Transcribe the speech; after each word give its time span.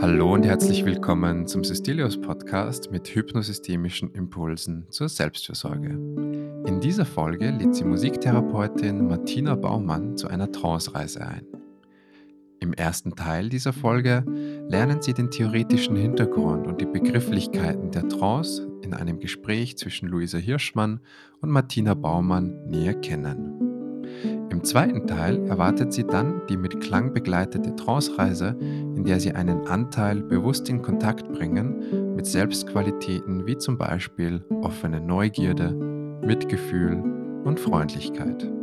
Hallo 0.00 0.32
und 0.32 0.44
herzlich 0.44 0.84
willkommen 0.84 1.48
zum 1.48 1.64
Systelios 1.64 2.20
Podcast 2.20 2.92
mit 2.92 3.08
hypnosystemischen 3.08 4.12
Impulsen 4.12 4.86
zur 4.90 5.08
Selbstfürsorge. 5.08 5.90
In 6.66 6.80
dieser 6.80 7.04
Folge 7.04 7.50
lädt 7.50 7.74
sie 7.74 7.84
Musiktherapeutin 7.84 9.08
Martina 9.08 9.56
Baumann 9.56 10.16
zu 10.16 10.28
einer 10.28 10.52
Trance-Reise 10.52 11.26
ein. 11.26 11.46
Im 12.60 12.72
ersten 12.72 13.14
Teil 13.16 13.48
dieser 13.48 13.72
Folge 13.72 14.24
lernen 14.68 15.02
Sie 15.02 15.14
den 15.14 15.30
theoretischen 15.30 15.96
Hintergrund 15.96 16.66
und 16.66 16.80
die 16.80 16.86
Begrifflichkeiten 16.86 17.90
der 17.90 18.08
Trance 18.08 18.66
in 18.86 18.94
einem 18.94 19.18
Gespräch 19.18 19.76
zwischen 19.76 20.08
Luisa 20.08 20.38
Hirschmann 20.38 21.00
und 21.40 21.50
Martina 21.50 21.94
Baumann 21.94 22.66
näher 22.66 22.94
kennen. 22.94 23.66
Im 24.50 24.62
zweiten 24.64 25.06
Teil 25.06 25.44
erwartet 25.48 25.92
sie 25.92 26.06
dann 26.06 26.40
die 26.48 26.56
mit 26.56 26.80
Klang 26.80 27.12
begleitete 27.12 27.74
Trance-Reise, 27.74 28.56
in 28.60 29.04
der 29.04 29.20
sie 29.20 29.32
einen 29.32 29.66
Anteil 29.66 30.22
bewusst 30.22 30.68
in 30.68 30.80
Kontakt 30.80 31.30
bringen 31.32 32.14
mit 32.14 32.26
Selbstqualitäten 32.26 33.46
wie 33.46 33.58
zum 33.58 33.76
Beispiel 33.76 34.42
offene 34.62 35.00
Neugierde, 35.00 35.72
Mitgefühl 36.24 37.02
und 37.44 37.60
Freundlichkeit. 37.60 38.55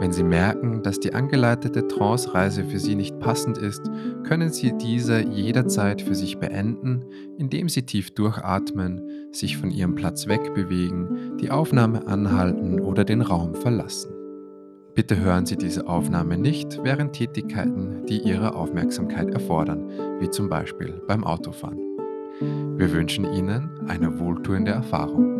Wenn 0.00 0.12
Sie 0.12 0.22
merken, 0.22 0.82
dass 0.82 0.98
die 0.98 1.12
angeleitete 1.12 1.86
Trance-Reise 1.86 2.64
für 2.64 2.78
Sie 2.78 2.94
nicht 2.94 3.20
passend 3.20 3.58
ist, 3.58 3.82
können 4.24 4.48
Sie 4.48 4.72
diese 4.78 5.20
jederzeit 5.20 6.00
für 6.00 6.14
sich 6.14 6.38
beenden, 6.38 7.04
indem 7.36 7.68
Sie 7.68 7.82
tief 7.82 8.14
durchatmen, 8.14 9.28
sich 9.30 9.58
von 9.58 9.70
Ihrem 9.70 9.96
Platz 9.96 10.26
wegbewegen, 10.26 11.36
die 11.36 11.50
Aufnahme 11.50 12.06
anhalten 12.06 12.80
oder 12.80 13.04
den 13.04 13.20
Raum 13.20 13.54
verlassen. 13.54 14.14
Bitte 14.94 15.20
hören 15.20 15.44
Sie 15.44 15.58
diese 15.58 15.86
Aufnahme 15.86 16.38
nicht 16.38 16.82
während 16.82 17.12
Tätigkeiten, 17.12 18.06
die 18.06 18.20
Ihre 18.20 18.54
Aufmerksamkeit 18.54 19.28
erfordern, 19.28 19.86
wie 20.18 20.30
zum 20.30 20.48
Beispiel 20.48 20.94
beim 21.06 21.24
Autofahren. 21.24 21.78
Wir 22.78 22.90
wünschen 22.90 23.30
Ihnen 23.30 23.68
eine 23.86 24.18
wohltuende 24.18 24.70
Erfahrung. 24.70 25.39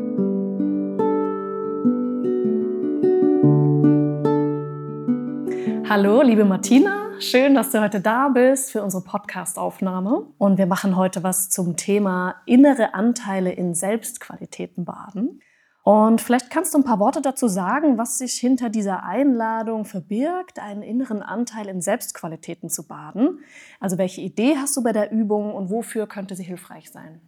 Hallo, 5.90 6.22
liebe 6.22 6.44
Martina, 6.44 7.20
schön, 7.20 7.56
dass 7.56 7.72
du 7.72 7.80
heute 7.80 8.00
da 8.00 8.28
bist 8.28 8.70
für 8.70 8.80
unsere 8.80 9.02
Podcast-Aufnahme. 9.02 10.24
Und 10.38 10.56
wir 10.56 10.66
machen 10.66 10.94
heute 10.94 11.24
was 11.24 11.50
zum 11.50 11.76
Thema 11.76 12.36
innere 12.46 12.94
Anteile 12.94 13.50
in 13.50 13.74
Selbstqualitäten 13.74 14.84
baden. 14.84 15.42
Und 15.82 16.20
vielleicht 16.20 16.48
kannst 16.48 16.74
du 16.74 16.78
ein 16.78 16.84
paar 16.84 17.00
Worte 17.00 17.20
dazu 17.20 17.48
sagen, 17.48 17.98
was 17.98 18.18
sich 18.18 18.34
hinter 18.34 18.70
dieser 18.70 19.02
Einladung 19.02 19.84
verbirgt, 19.84 20.60
einen 20.60 20.82
inneren 20.82 21.22
Anteil 21.22 21.66
in 21.66 21.80
Selbstqualitäten 21.80 22.70
zu 22.70 22.86
baden. 22.86 23.40
Also 23.80 23.98
welche 23.98 24.20
Idee 24.20 24.58
hast 24.58 24.76
du 24.76 24.84
bei 24.84 24.92
der 24.92 25.10
Übung 25.10 25.52
und 25.52 25.70
wofür 25.70 26.06
könnte 26.06 26.36
sie 26.36 26.44
hilfreich 26.44 26.92
sein? 26.92 27.20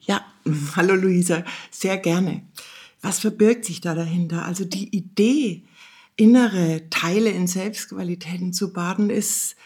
Ja, 0.00 0.22
hallo 0.76 0.94
Luisa, 0.94 1.44
sehr 1.70 1.98
gerne. 1.98 2.44
Was 3.02 3.18
verbirgt 3.18 3.66
sich 3.66 3.82
da 3.82 3.94
dahinter? 3.94 4.46
Also 4.46 4.64
die 4.64 4.88
Idee, 4.96 5.64
innere 6.16 6.88
Teile 6.90 7.30
in 7.30 7.46
Selbstqualitäten 7.46 8.52
zu 8.52 8.72
baden, 8.72 9.10
ist 9.10 9.56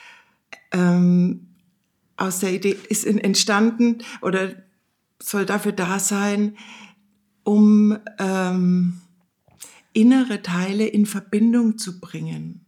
ähm, 0.73 1.49
aus 2.17 2.41
der 2.41 2.53
Idee 2.53 2.77
ist 2.89 3.07
entstanden 3.07 3.99
oder 4.23 4.55
soll 5.21 5.47
dafür 5.47 5.73
da 5.73 5.99
sein, 5.99 6.57
um 7.45 7.99
ähm, 8.19 9.01
innere 9.93 10.43
Teile 10.43 10.87
in 10.87 11.07
Verbindung 11.07 11.79
zu 11.79 12.01
bringen 12.01 12.65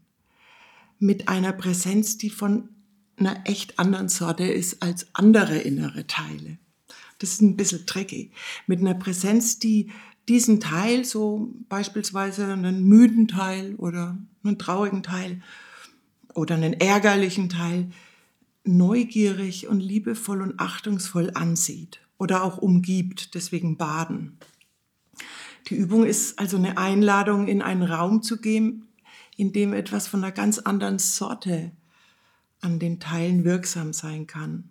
mit 0.99 1.29
einer 1.29 1.53
Präsenz, 1.53 2.19
die 2.19 2.31
von 2.31 2.69
einer 3.17 3.41
echt 3.45 3.79
anderen 3.79 4.09
Sorte 4.09 4.45
ist 4.45 4.83
als 4.83 5.15
andere 5.15 5.59
innere 5.59 6.07
Teile. 6.07 6.59
Das 7.19 7.33
ist 7.33 7.43
ein 7.43 7.57
bisschen 7.57 7.87
tricky. 7.87 8.33
Mit 8.67 8.81
einer 8.81 8.95
Präsenz, 8.95 9.59
die 9.59 9.91
diesen 10.29 10.61
Teil, 10.61 11.05
so 11.05 11.53
beispielsweise 11.69 12.47
einen 12.47 12.85
müden 12.85 13.29
Teil 13.29 13.75
oder 13.77 14.19
einen 14.45 14.59
traurigen 14.59 15.03
Teil 15.03 15.43
oder 16.35 16.55
einen 16.55 16.75
ärgerlichen 16.75 17.49
Teil, 17.49 17.91
neugierig 18.65 19.67
und 19.69 19.81
liebevoll 19.81 20.43
und 20.43 20.61
achtungsvoll 20.61 21.33
ansieht 21.35 22.01
oder 22.19 22.45
auch 22.45 22.59
umgibt, 22.59 23.35
deswegen 23.35 23.77
baden. 23.77 24.39
Die 25.69 25.75
Übung 25.75 26.05
ist 26.05 26.39
also 26.39 26.57
eine 26.57 26.79
Einladung, 26.79 27.49
in 27.49 27.63
einen 27.63 27.83
Raum 27.83 28.23
zu 28.23 28.41
gehen, 28.41 28.87
in 29.37 29.53
dem 29.53 29.73
etwas 29.73 30.07
von 30.07 30.23
einer 30.23 30.33
ganz 30.33 30.59
anderen 30.59 30.99
Sorte 30.99 31.73
an 32.61 32.79
den 32.79 33.01
Teilen 33.01 33.45
wirksam 33.45 33.93
sein 33.93 34.27
kann. 34.27 34.69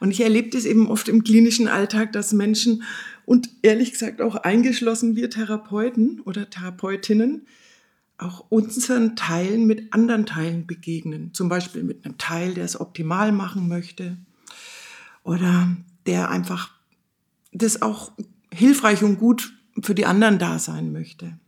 Und 0.00 0.10
ich 0.10 0.20
erlebe 0.20 0.50
das 0.50 0.64
eben 0.64 0.88
oft 0.88 1.08
im 1.08 1.24
klinischen 1.24 1.68
Alltag, 1.68 2.12
dass 2.12 2.32
Menschen 2.32 2.82
und 3.24 3.48
ehrlich 3.62 3.92
gesagt 3.92 4.20
auch 4.20 4.36
eingeschlossen 4.36 5.16
wir 5.16 5.30
Therapeuten 5.30 6.20
oder 6.20 6.50
Therapeutinnen 6.50 7.46
auch 8.18 8.44
unseren 8.48 9.16
Teilen 9.16 9.66
mit 9.66 9.92
anderen 9.92 10.26
Teilen 10.26 10.66
begegnen. 10.66 11.34
Zum 11.34 11.48
Beispiel 11.48 11.82
mit 11.82 12.04
einem 12.04 12.18
Teil, 12.18 12.54
der 12.54 12.64
es 12.64 12.80
optimal 12.80 13.32
machen 13.32 13.68
möchte 13.68 14.16
oder 15.24 15.76
der 16.06 16.30
einfach 16.30 16.72
das 17.52 17.82
auch 17.82 18.12
hilfreich 18.52 19.02
und 19.02 19.18
gut 19.18 19.52
für 19.82 19.94
die 19.94 20.06
anderen 20.06 20.38
da 20.38 20.58
sein 20.58 20.92
möchte. 20.92 21.38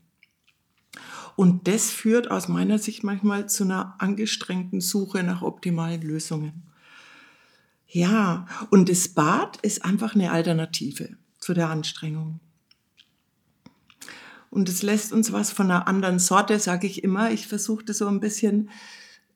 Und 1.36 1.66
das 1.66 1.90
führt 1.90 2.30
aus 2.30 2.48
meiner 2.48 2.78
Sicht 2.78 3.02
manchmal 3.02 3.48
zu 3.48 3.64
einer 3.64 3.96
angestrengten 3.98 4.80
Suche 4.80 5.22
nach 5.22 5.42
optimalen 5.42 6.02
Lösungen. 6.02 6.62
Ja, 7.86 8.46
und 8.70 8.88
das 8.88 9.08
Bad 9.08 9.58
ist 9.58 9.84
einfach 9.84 10.14
eine 10.14 10.32
Alternative 10.32 11.16
zu 11.38 11.54
der 11.54 11.70
Anstrengung. 11.70 12.40
Und 14.50 14.68
es 14.68 14.82
lässt 14.82 15.12
uns 15.12 15.32
was 15.32 15.50
von 15.50 15.70
einer 15.70 15.88
anderen 15.88 16.18
Sorte, 16.18 16.58
sage 16.60 16.86
ich 16.86 17.02
immer. 17.02 17.32
Ich 17.32 17.48
versuche 17.48 17.84
das 17.84 17.98
so 17.98 18.06
ein 18.06 18.20
bisschen, 18.20 18.70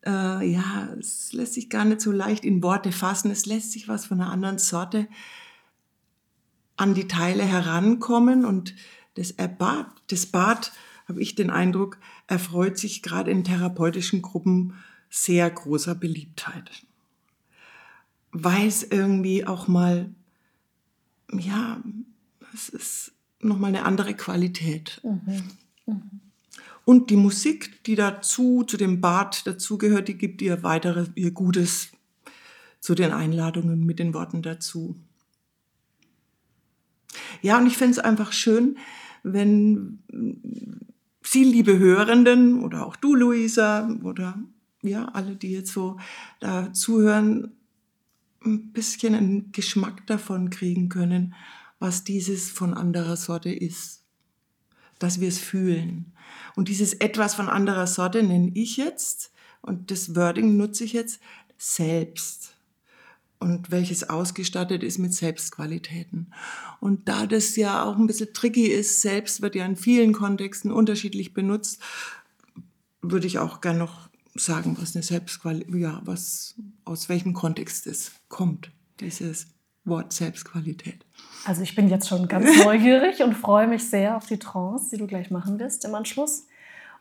äh, 0.07 0.49
ja, 0.49 0.89
es 0.99 1.33
lässt 1.33 1.55
sich 1.55 1.69
gar 1.69 1.85
nicht 1.85 2.01
so 2.01 2.13
leicht 2.13 2.45
in 2.45 2.63
Worte 2.63 2.93
fassen. 2.93 3.31
Es 3.31 3.45
lässt 3.45 3.73
sich 3.73 3.89
was 3.89 4.07
von 4.07 4.21
einer 4.21 4.31
anderen 4.31 4.59
Sorte 4.59 5.09
an 6.77 6.95
die 6.95 7.09
Teile 7.09 7.43
herankommen 7.43 8.45
und 8.45 8.75
das 9.15 9.33
Bad, 9.33 9.87
das 10.07 10.27
Bad, 10.27 10.73
habe 11.09 11.21
ich 11.21 11.35
den 11.35 11.51
Eindruck, 11.51 11.99
erfreut 12.29 12.79
sich 12.79 13.03
gerade 13.03 13.31
in 13.31 13.43
therapeutischen 13.43 14.23
Gruppen 14.23 14.75
sehr 15.11 15.51
großer 15.51 15.95
Beliebtheit. 15.95 16.87
Weil 18.33 18.67
es 18.67 18.83
irgendwie 18.83 19.47
auch 19.47 19.69
mal, 19.69 20.11
ja, 21.33 21.83
es 22.55 22.69
ist 22.69 23.13
nochmal 23.41 23.71
eine 23.71 23.85
andere 23.85 24.15
Qualität. 24.15 25.01
Mhm. 25.03 25.43
Mhm. 25.87 26.21
Und 26.85 27.11
die 27.11 27.17
Musik, 27.17 27.85
die 27.85 27.97
dazu, 27.97 28.65
zu 28.65 28.77
dem 28.77 29.01
Bad 29.01 29.47
dazugehört, 29.47 30.09
die 30.09 30.17
gibt 30.17 30.41
ihr 30.41 30.63
weitere, 30.63 31.07
ihr 31.15 31.33
Gutes 31.33 31.89
zu 32.81 32.95
den 32.95 33.13
Einladungen 33.13 33.85
mit 33.85 33.99
den 33.99 34.15
Worten 34.15 34.41
dazu. 34.43 34.97
Ja, 37.43 37.59
und 37.59 37.67
ich 37.67 37.77
finde 37.77 37.93
es 37.93 37.99
einfach 37.99 38.33
schön, 38.33 38.79
wenn 39.23 39.99
Sie, 41.23 41.45
liebe 41.45 41.79
Hörenden, 41.79 42.63
oder 42.63 42.87
auch 42.87 42.97
du, 42.97 43.15
Luisa, 43.15 43.91
oder 44.03 44.39
ja, 44.81 45.07
alle, 45.07 45.37
die 45.37 45.53
jetzt 45.53 45.73
so 45.73 45.99
da 46.41 46.73
zuhören, 46.73 47.53
ein 48.45 48.73
bisschen 48.73 49.15
einen 49.15 49.53
Geschmack 49.53 50.07
davon 50.07 50.51
kriegen 50.51 50.89
können, 50.89 51.35
was 51.79 52.05
dieses 52.05 52.51
von 52.51 52.75
anderer 52.75 53.17
Sorte 53.17 53.51
ist. 53.51 54.03
Dass 54.99 55.21
wir 55.21 55.29
es 55.29 55.39
fühlen. 55.39 56.13
Und 56.57 56.69
dieses 56.69 56.95
etwas 56.95 57.35
von 57.35 57.49
anderer 57.49 57.87
Sorte 57.87 58.23
nenne 58.23 58.51
ich 58.55 58.77
jetzt, 58.77 59.33
und 59.61 59.91
das 59.91 60.15
Wording 60.15 60.57
nutze 60.57 60.85
ich 60.85 60.93
jetzt, 60.93 61.21
selbst 61.57 62.55
und 63.41 63.71
welches 63.71 64.09
ausgestattet 64.09 64.83
ist 64.83 64.99
mit 64.99 65.15
Selbstqualitäten. 65.15 66.33
Und 66.81 67.09
da 67.09 67.27
das 67.27 67.55
ja 67.57 67.85
auch 67.85 67.97
ein 67.97 68.07
bisschen 68.07 68.33
tricky 68.33 68.67
ist, 68.67 69.01
selbst 69.01 69.43
wird 69.43 69.55
ja 69.55 69.65
in 69.65 69.77
vielen 69.77 70.13
Kontexten 70.13 70.73
unterschiedlich 70.73 71.35
benutzt, 71.35 71.81
würde 73.01 73.27
ich 73.27 73.39
auch 73.39 73.61
gerne 73.61 73.79
noch 73.79 74.08
sagen, 74.39 74.77
was 74.81 74.95
eine 74.95 75.03
Selbstqualität, 75.03 75.75
ja, 75.75 76.01
was, 76.05 76.55
aus 76.85 77.09
welchem 77.09 77.35
Kontext 77.35 77.87
es 77.87 78.13
kommt, 78.29 78.71
dieses 79.01 79.49
Wort 79.85 80.13
Selbstqualität. 80.13 81.05
Also 81.45 81.63
ich 81.63 81.75
bin 81.75 81.89
jetzt 81.89 82.09
schon 82.09 82.29
ganz 82.29 82.47
neugierig 82.65 83.23
und 83.23 83.35
freue 83.35 83.67
mich 83.67 83.89
sehr 83.89 84.17
auf 84.17 84.27
die 84.27 84.39
Trance, 84.39 84.91
die 84.91 84.99
du 84.99 85.07
gleich 85.07 85.31
machen 85.31 85.59
wirst 85.59 85.85
im 85.85 85.95
Anschluss. 85.95 86.47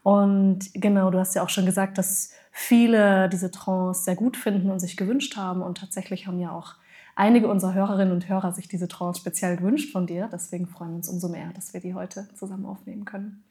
Und 0.03 0.69
genau, 0.73 1.11
du 1.11 1.19
hast 1.19 1.35
ja 1.35 1.43
auch 1.43 1.49
schon 1.49 1.65
gesagt, 1.65 1.97
dass 1.97 2.31
viele 2.51 3.29
diese 3.29 3.51
Trance 3.51 4.03
sehr 4.03 4.15
gut 4.15 4.37
finden 4.37 4.71
und 4.71 4.79
sich 4.79 4.95
gewünscht 4.95 5.35
haben. 5.35 5.61
Und 5.61 5.79
tatsächlich 5.79 6.27
haben 6.27 6.39
ja 6.39 6.51
auch 6.51 6.75
einige 7.15 7.47
unserer 7.47 7.73
Hörerinnen 7.73 8.13
und 8.13 8.29
Hörer 8.29 8.53
sich 8.53 8.67
diese 8.67 8.87
Trance 8.87 9.19
speziell 9.19 9.57
gewünscht 9.57 9.91
von 9.91 10.07
dir. 10.07 10.29
Deswegen 10.31 10.67
freuen 10.67 10.91
wir 10.91 10.97
uns 10.97 11.09
umso 11.09 11.27
mehr, 11.27 11.51
dass 11.53 11.73
wir 11.73 11.81
die 11.81 11.93
heute 11.93 12.29
zusammen 12.35 12.65
aufnehmen 12.65 13.05
können. 13.05 13.43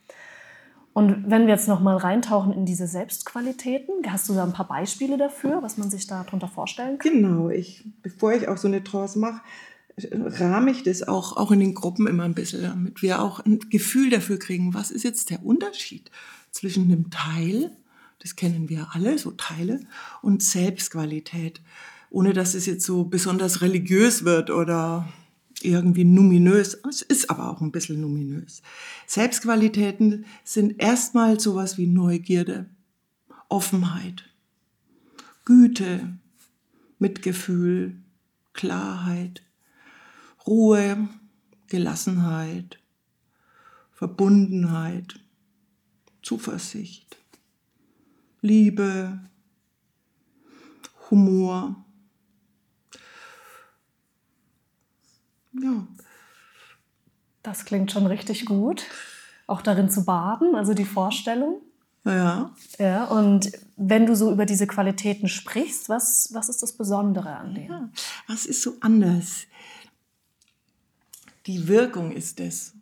Und 0.97 1.29
wenn 1.31 1.43
wir 1.43 1.53
jetzt 1.53 1.69
noch 1.69 1.81
mal 1.81 1.99
reintauchen 1.99 2.55
in 2.55 2.65
diese 2.65 2.87
Selbstqualitäten, 2.87 3.97
hast 4.11 4.31
du 4.31 4.33
da 4.33 4.45
ein 4.45 4.55
paar 4.55 4.67
Beispiele 4.67 5.19
dafür, 5.19 5.63
was 5.63 5.77
man 5.77 5.91
sich 5.91 6.07
darunter 6.07 6.49
vorstellen 6.49 6.97
kann? 6.97 7.13
Genau, 7.13 7.51
ich, 7.51 7.85
bevor 8.01 8.33
ich 8.33 8.49
auch 8.49 8.57
so 8.57 8.67
eine 8.67 8.83
Trance 8.83 9.19
mache, 9.19 9.43
rahme 10.11 10.71
ich 10.71 10.85
das 10.85 11.07
auch, 11.07 11.37
auch 11.37 11.51
in 11.51 11.61
den 11.61 11.75
Gruppen 11.75 12.07
immer 12.07 12.23
ein 12.23 12.33
bisschen, 12.33 12.63
damit 12.63 13.03
wir 13.03 13.21
auch 13.21 13.41
ein 13.41 13.59
Gefühl 13.69 14.09
dafür 14.09 14.39
kriegen, 14.39 14.73
was 14.73 14.91
ist 14.91 15.03
jetzt 15.03 15.29
der 15.29 15.45
Unterschied 15.45 16.11
zwischen 16.51 16.85
einem 16.85 17.11
Teil, 17.11 17.73
das 18.21 18.35
kennen 18.35 18.71
wir 18.71 18.89
alle, 18.93 19.19
so 19.19 19.33
Teile, 19.33 19.81
und 20.23 20.43
Selbstqualität, 20.43 21.61
ohne 22.09 22.33
dass 22.33 22.55
es 22.55 22.65
jetzt 22.65 22.87
so 22.87 23.05
besonders 23.05 23.61
religiös 23.61 24.25
wird 24.25 24.51
oder 24.51 25.07
irgendwie 25.63 26.05
numinös. 26.05 26.79
Es 26.89 27.03
ist 27.03 27.31
aber 27.31 27.51
auch 27.51 27.61
ein 27.61 27.73
bisschen 27.73 28.01
numinös. 28.01 28.63
Selbstqualitäten 29.07 30.27
sind 30.45 30.81
erstmal 30.81 31.41
sowas 31.41 31.79
wie 31.79 31.87
Neugierde, 31.87 32.69
Offenheit, 33.49 34.25
Güte, 35.45 36.19
Mitgefühl, 36.99 37.97
Klarheit, 38.53 39.43
Ruhe, 40.47 41.09
Gelassenheit, 41.69 42.79
Verbundenheit, 43.93 45.21
Zuversicht, 46.23 47.17
Liebe, 48.41 49.21
Humor, 51.11 51.86
Ja. 55.63 55.87
Das 57.43 57.65
klingt 57.65 57.93
schon 57.93 58.07
richtig 58.07 58.45
gut. 58.45 58.85
Auch 59.47 59.63
darin 59.63 59.91
zu 59.91 60.05
baden, 60.05 60.55
also 60.55 60.75
die 60.75 60.85
Vorstellung. 60.85 61.61
Ja. 62.05 62.51
Ja, 62.79 63.05
und 63.05 63.53
wenn 63.77 64.07
du 64.07 64.15
so 64.15 64.33
über 64.33 64.47
diese 64.47 64.67
Qualitäten 64.67 65.29
sprichst, 65.29 65.89
was, 65.89 66.31
was 66.33 66.49
ist 66.49 66.63
das 66.63 66.73
Besondere 66.73 67.37
an 67.37 67.55
denen? 67.55 67.69
Ja, 67.69 67.91
was 68.29 68.47
ist 68.47 68.63
so 68.63 68.75
anders? 68.81 69.47
Die 71.47 71.69
Wirkung 71.69 72.13
ist 72.13 72.41
es, 72.41 72.75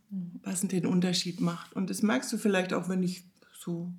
was 0.42 0.60
den 0.62 0.86
Unterschied 0.86 1.40
macht. 1.40 1.74
Und 1.74 1.90
das 1.90 2.02
merkst 2.02 2.32
du 2.32 2.38
vielleicht 2.38 2.72
auch, 2.72 2.88
wenn 2.88 3.02
ich 3.02 3.24
so 3.58 3.90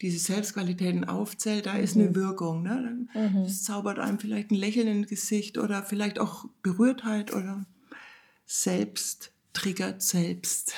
diese 0.00 0.18
Selbstqualitäten 0.18 1.04
aufzähle, 1.04 1.62
da 1.62 1.74
ist 1.74 1.96
eine 1.96 2.08
mhm. 2.08 2.14
Wirkung. 2.16 2.62
Ne? 2.62 3.06
Mhm. 3.14 3.44
Das 3.44 3.62
zaubert 3.62 4.00
einem 4.00 4.18
vielleicht 4.18 4.50
ein 4.50 4.56
Lächeln 4.56 4.88
ins 4.88 5.08
Gesicht 5.08 5.58
oder 5.58 5.84
vielleicht 5.84 6.18
auch 6.18 6.46
Berührtheit 6.62 7.32
oder 7.32 7.64
selbst 8.46 9.32
triggert 9.52 10.02
selbst. 10.02 10.74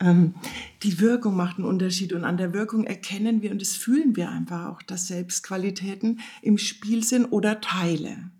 Ähm, 0.00 0.34
die 0.82 1.00
Wirkung 1.00 1.36
macht 1.36 1.56
einen 1.56 1.66
Unterschied 1.66 2.12
und 2.12 2.24
an 2.24 2.36
der 2.36 2.52
Wirkung 2.52 2.84
erkennen 2.84 3.42
wir 3.42 3.50
und 3.50 3.62
das 3.62 3.76
fühlen 3.76 4.16
wir 4.16 4.28
einfach 4.28 4.66
auch, 4.66 4.82
dass 4.82 5.08
Selbstqualitäten 5.08 6.20
im 6.42 6.58
Spiel 6.58 7.02
sind 7.02 7.26
oder 7.26 7.60
Teile. 7.60 8.30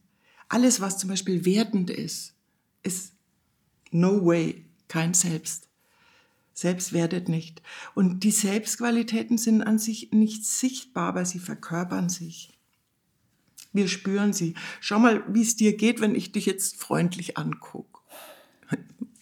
Alles, 0.49 0.81
was 0.81 0.99
zum 0.99 1.11
Beispiel 1.11 1.45
wertend 1.45 1.91
ist, 1.91 2.35
ist 2.83 3.15
no 3.91 4.25
way 4.25 4.65
kein 4.89 5.15
Selbst. 5.15 5.69
Selbst 6.53 6.93
wertet 6.93 7.29
nicht. 7.29 7.61
Und 7.95 8.25
die 8.25 8.31
Selbstqualitäten 8.31 9.37
sind 9.37 9.63
an 9.63 9.79
sich 9.79 10.13
nicht 10.13 10.47
sichtbar, 10.47 11.09
aber 11.09 11.25
sie 11.25 11.39
verkörpern 11.39 12.09
sich. 12.09 12.56
Wir 13.77 13.89
spüren 13.89 14.33
sie. 14.33 14.55
Schau 14.81 14.99
mal, 14.99 15.23
wie 15.29 15.43
es 15.43 15.57
dir 15.57 15.77
geht, 15.77 16.01
wenn 16.01 16.15
ich 16.15 16.33
dich 16.33 16.47
jetzt 16.47 16.81
freundlich 16.81 17.37
angucke. 17.37 18.01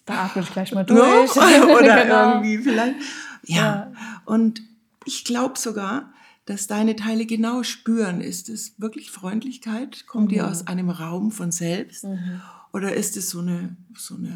Da 0.07 0.25
atme 0.25 0.43
ich 0.43 0.53
gleich 0.53 0.73
mal 0.73 0.85
durch. 0.87 1.35
No? 1.35 1.43
Oder 1.79 2.03
genau. 2.03 2.29
irgendwie 2.35 2.59
vielleicht. 2.59 2.97
Ja. 3.45 3.57
ja. 3.57 3.93
Und 4.25 4.63
ich 5.05 5.25
glaube 5.25 5.59
sogar, 5.59 6.13
dass 6.47 6.67
deine 6.67 6.95
Teile 6.97 7.27
genau 7.27 7.63
spüren, 7.63 8.21
ist 8.21 8.49
es 8.49 8.79
wirklich 8.79 9.11
Freundlichkeit? 9.11 10.07
Kommt 10.07 10.27
mhm. 10.27 10.29
die 10.29 10.43
aus 10.43 10.67
einem 10.67 10.91
Raum 10.91 11.31
von 11.31 11.53
selbst? 11.53 12.05
Mhm. 12.05 12.41
Oder 12.73 12.95
ist 12.95 13.17
es 13.17 13.31
so 13.31 13.41
eine, 13.41 13.77
so 13.97 14.17
eine 14.17 14.35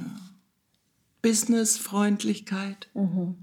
Business-Freundlichkeit? 1.23 2.88
Mhm. 2.94 3.37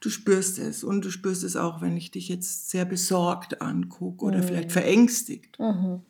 Du 0.00 0.10
spürst 0.10 0.58
es 0.58 0.84
und 0.84 1.04
du 1.04 1.10
spürst 1.10 1.42
es 1.44 1.56
auch, 1.56 1.80
wenn 1.80 1.96
ich 1.96 2.10
dich 2.10 2.28
jetzt 2.28 2.70
sehr 2.70 2.84
besorgt 2.84 3.62
angucke 3.62 4.24
oder 4.24 4.42
vielleicht 4.42 4.68
mhm. 4.68 4.72
verängstigt. 4.72 5.58
Mhm. 5.58 6.02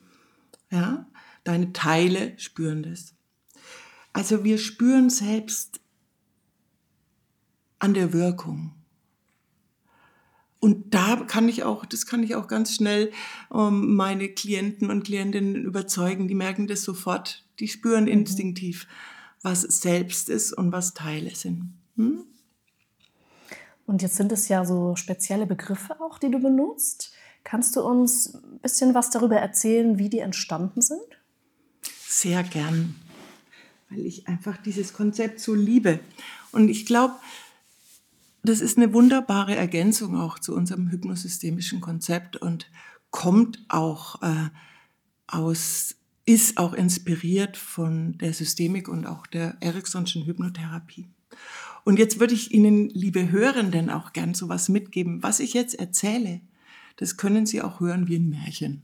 Ja, 0.74 1.06
deine 1.44 1.72
Teile 1.72 2.36
spüren 2.36 2.82
das. 2.82 3.14
Also 4.12 4.42
wir 4.42 4.58
spüren 4.58 5.08
selbst 5.08 5.80
an 7.78 7.94
der 7.94 8.12
Wirkung. 8.12 8.74
Und 10.58 10.92
da 10.92 11.16
kann 11.28 11.48
ich 11.48 11.62
auch, 11.62 11.86
das 11.86 12.06
kann 12.06 12.24
ich 12.24 12.34
auch 12.34 12.48
ganz 12.48 12.74
schnell 12.74 13.12
ähm, 13.54 13.94
meine 13.94 14.28
Klienten 14.30 14.90
und 14.90 15.04
Klientinnen 15.04 15.64
überzeugen. 15.64 16.26
Die 16.26 16.34
merken 16.34 16.66
das 16.66 16.82
sofort. 16.82 17.44
Die 17.60 17.68
spüren 17.68 18.04
mhm. 18.04 18.10
instinktiv, 18.10 18.88
was 19.42 19.60
selbst 19.60 20.28
ist 20.28 20.52
und 20.54 20.72
was 20.72 20.92
Teile 20.94 21.36
sind. 21.36 21.74
Hm? 21.96 22.24
Und 23.86 24.02
jetzt 24.02 24.16
sind 24.16 24.32
es 24.32 24.48
ja 24.48 24.64
so 24.64 24.96
spezielle 24.96 25.46
Begriffe 25.46 26.00
auch, 26.00 26.18
die 26.18 26.30
du 26.30 26.40
benutzt. 26.40 27.12
Kannst 27.44 27.76
du 27.76 27.82
uns 27.82 28.34
ein 28.34 28.58
bisschen 28.60 28.94
was 28.94 29.10
darüber 29.10 29.36
erzählen, 29.36 29.98
wie 29.98 30.08
die 30.08 30.20
entstanden 30.20 30.80
sind? 30.80 31.00
Sehr 32.08 32.42
gern, 32.42 32.94
weil 33.90 34.00
ich 34.00 34.26
einfach 34.26 34.56
dieses 34.56 34.94
Konzept 34.94 35.40
so 35.40 35.54
liebe. 35.54 36.00
Und 36.52 36.68
ich 36.68 36.86
glaube, 36.86 37.14
das 38.42 38.60
ist 38.60 38.76
eine 38.76 38.92
wunderbare 38.92 39.54
Ergänzung 39.54 40.16
auch 40.16 40.38
zu 40.38 40.54
unserem 40.54 40.90
hypnosystemischen 40.90 41.80
Konzept 41.80 42.36
und 42.36 42.70
kommt 43.10 43.64
auch 43.68 44.22
äh, 44.22 44.50
aus, 45.26 45.96
ist 46.26 46.58
auch 46.58 46.72
inspiriert 46.72 47.56
von 47.56 48.16
der 48.18 48.32
Systemik 48.32 48.88
und 48.88 49.06
auch 49.06 49.26
der 49.26 49.56
Ericksonschen 49.60 50.24
Hypnotherapie. 50.24 51.08
Und 51.84 51.98
jetzt 51.98 52.20
würde 52.20 52.34
ich 52.34 52.52
Ihnen, 52.52 52.88
liebe 52.90 53.30
Hörenden, 53.30 53.90
auch 53.90 54.12
gern 54.12 54.34
so 54.34 54.48
was 54.48 54.68
mitgeben. 54.68 55.22
Was 55.22 55.40
ich 55.40 55.52
jetzt 55.52 55.74
erzähle, 55.74 56.40
das 56.96 57.16
können 57.16 57.46
Sie 57.46 57.62
auch 57.62 57.80
hören 57.80 58.08
wie 58.08 58.16
ein 58.16 58.28
Märchen. 58.28 58.82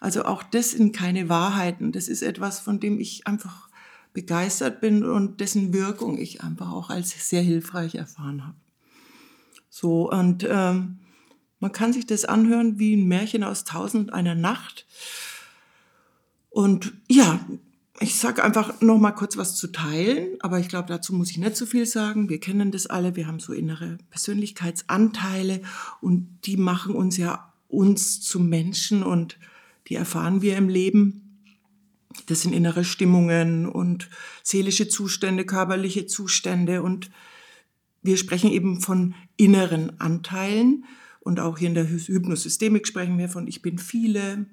Also 0.00 0.24
auch 0.24 0.42
das 0.42 0.72
sind 0.72 0.94
keine 0.94 1.28
Wahrheiten. 1.28 1.92
Das 1.92 2.08
ist 2.08 2.22
etwas, 2.22 2.60
von 2.60 2.80
dem 2.80 3.00
ich 3.00 3.26
einfach 3.26 3.68
begeistert 4.12 4.80
bin 4.80 5.02
und 5.02 5.40
dessen 5.40 5.72
Wirkung 5.72 6.18
ich 6.18 6.42
einfach 6.42 6.72
auch 6.72 6.90
als 6.90 7.28
sehr 7.28 7.42
hilfreich 7.42 7.94
erfahren 7.94 8.46
habe. 8.46 8.56
So, 9.70 10.10
und 10.10 10.46
ähm, 10.48 10.98
man 11.58 11.72
kann 11.72 11.92
sich 11.92 12.06
das 12.06 12.24
anhören 12.24 12.78
wie 12.78 12.94
ein 12.94 13.08
Märchen 13.08 13.42
aus 13.42 13.64
Tausend 13.64 14.12
einer 14.12 14.34
Nacht. 14.34 14.86
Und 16.50 16.92
ja, 17.08 17.40
ich 18.00 18.16
sage 18.16 18.42
einfach 18.42 18.80
noch 18.80 18.98
mal 18.98 19.12
kurz 19.12 19.36
was 19.36 19.54
zu 19.56 19.68
teilen, 19.68 20.36
aber 20.40 20.58
ich 20.58 20.68
glaube, 20.68 20.88
dazu 20.88 21.14
muss 21.14 21.30
ich 21.30 21.38
nicht 21.38 21.56
so 21.56 21.64
viel 21.64 21.86
sagen. 21.86 22.28
Wir 22.28 22.40
kennen 22.40 22.72
das 22.72 22.86
alle, 22.86 23.14
wir 23.14 23.26
haben 23.26 23.38
so 23.38 23.52
innere 23.52 23.98
Persönlichkeitsanteile 24.10 25.62
und 26.00 26.38
die 26.44 26.56
machen 26.56 26.94
uns 26.94 27.16
ja 27.16 27.52
uns 27.68 28.20
zu 28.20 28.40
Menschen 28.40 29.02
und 29.02 29.38
die 29.88 29.94
erfahren 29.94 30.42
wir 30.42 30.56
im 30.56 30.68
Leben. 30.68 31.20
Das 32.26 32.42
sind 32.42 32.52
innere 32.52 32.84
Stimmungen 32.84 33.68
und 33.68 34.08
seelische 34.42 34.88
Zustände, 34.88 35.44
körperliche 35.44 36.06
Zustände 36.06 36.82
und 36.82 37.10
wir 38.02 38.16
sprechen 38.16 38.50
eben 38.50 38.80
von 38.80 39.14
inneren 39.36 40.00
Anteilen 40.00 40.84
und 41.20 41.40
auch 41.40 41.58
hier 41.58 41.68
in 41.68 41.74
der 41.74 41.88
Hypnosystemik 41.88 42.86
sprechen 42.86 43.18
wir 43.18 43.28
von 43.28 43.46
ich 43.46 43.62
bin 43.62 43.78
viele, 43.78 44.46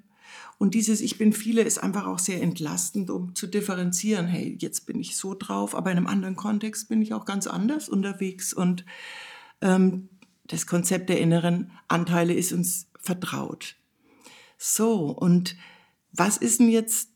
und 0.57 0.75
dieses 0.75 1.01
Ich 1.01 1.17
bin 1.17 1.33
viele 1.33 1.63
ist 1.63 1.79
einfach 1.79 2.05
auch 2.05 2.19
sehr 2.19 2.41
entlastend, 2.41 3.09
um 3.09 3.33
zu 3.33 3.47
differenzieren. 3.47 4.27
Hey, 4.27 4.55
jetzt 4.59 4.85
bin 4.85 4.99
ich 4.99 5.17
so 5.17 5.33
drauf, 5.33 5.73
aber 5.73 5.91
in 5.91 5.97
einem 5.97 6.07
anderen 6.07 6.35
Kontext 6.35 6.87
bin 6.87 7.01
ich 7.01 7.13
auch 7.13 7.25
ganz 7.25 7.47
anders 7.47 7.89
unterwegs. 7.89 8.53
Und 8.53 8.85
ähm, 9.61 10.09
das 10.45 10.67
Konzept 10.67 11.09
der 11.09 11.19
inneren 11.19 11.71
Anteile 11.87 12.33
ist 12.33 12.53
uns 12.53 12.87
vertraut. 12.99 13.75
So, 14.57 15.05
und 15.05 15.55
was 16.11 16.37
ist 16.37 16.59
denn 16.59 16.69
jetzt, 16.69 17.09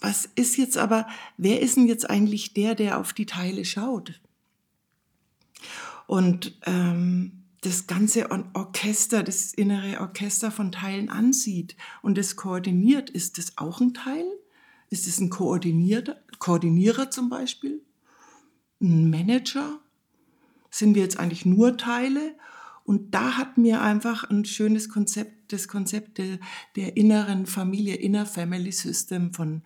was 0.00 0.26
ist 0.34 0.56
jetzt 0.56 0.78
aber, 0.78 1.06
wer 1.36 1.60
ist 1.60 1.76
denn 1.76 1.88
jetzt 1.88 2.08
eigentlich 2.08 2.54
der, 2.54 2.74
der 2.74 2.98
auf 2.98 3.12
die 3.12 3.26
Teile 3.26 3.66
schaut? 3.66 4.20
Und 6.06 6.58
ähm, 6.64 7.41
das 7.62 7.86
ganze 7.86 8.28
Orchester, 8.54 9.22
das 9.22 9.54
innere 9.54 10.00
Orchester 10.00 10.50
von 10.50 10.72
Teilen 10.72 11.08
ansieht 11.08 11.76
und 12.02 12.18
das 12.18 12.36
koordiniert, 12.36 13.08
ist 13.08 13.38
das 13.38 13.56
auch 13.56 13.80
ein 13.80 13.94
Teil? 13.94 14.24
Ist 14.90 15.06
es 15.06 15.20
ein 15.20 15.30
Koordinierter, 15.30 16.20
Koordinierer 16.38 17.10
zum 17.10 17.30
Beispiel? 17.30 17.80
Ein 18.80 19.08
Manager? 19.10 19.80
Sind 20.70 20.94
wir 20.94 21.02
jetzt 21.02 21.18
eigentlich 21.18 21.46
nur 21.46 21.76
Teile? 21.76 22.34
Und 22.84 23.14
da 23.14 23.38
hat 23.38 23.58
mir 23.58 23.80
einfach 23.80 24.28
ein 24.28 24.44
schönes 24.44 24.88
Konzept 24.88 25.42
das 25.52 25.68
Konzept 25.68 26.18
der, 26.18 26.38
der 26.76 26.96
inneren 26.96 27.46
Familie, 27.46 27.94
Inner 27.96 28.26
Family 28.26 28.72
System 28.72 29.32
von 29.32 29.62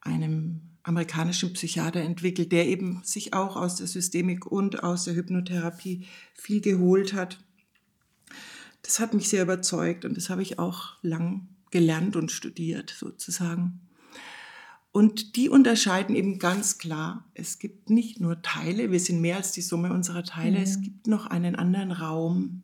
einem 0.00 0.73
amerikanischen 0.84 1.52
Psychiater 1.54 2.00
entwickelt, 2.00 2.52
der 2.52 2.68
eben 2.68 3.00
sich 3.02 3.32
auch 3.32 3.56
aus 3.56 3.76
der 3.76 3.86
Systemik 3.86 4.46
und 4.46 4.84
aus 4.84 5.04
der 5.04 5.14
Hypnotherapie 5.14 6.06
viel 6.34 6.60
geholt 6.60 7.14
hat. 7.14 7.38
Das 8.82 9.00
hat 9.00 9.14
mich 9.14 9.28
sehr 9.28 9.42
überzeugt 9.42 10.04
und 10.04 10.16
das 10.16 10.28
habe 10.28 10.42
ich 10.42 10.58
auch 10.58 10.96
lang 11.02 11.48
gelernt 11.70 12.16
und 12.16 12.30
studiert 12.30 12.94
sozusagen. 12.96 13.80
Und 14.92 15.34
die 15.34 15.48
unterscheiden 15.48 16.14
eben 16.14 16.38
ganz 16.38 16.78
klar, 16.78 17.24
es 17.34 17.58
gibt 17.58 17.90
nicht 17.90 18.20
nur 18.20 18.42
Teile, 18.42 18.92
wir 18.92 19.00
sind 19.00 19.20
mehr 19.20 19.38
als 19.38 19.50
die 19.50 19.62
Summe 19.62 19.92
unserer 19.92 20.22
Teile, 20.22 20.58
mhm. 20.58 20.62
es 20.62 20.80
gibt 20.80 21.08
noch 21.08 21.26
einen 21.26 21.56
anderen 21.56 21.90
Raum. 21.90 22.62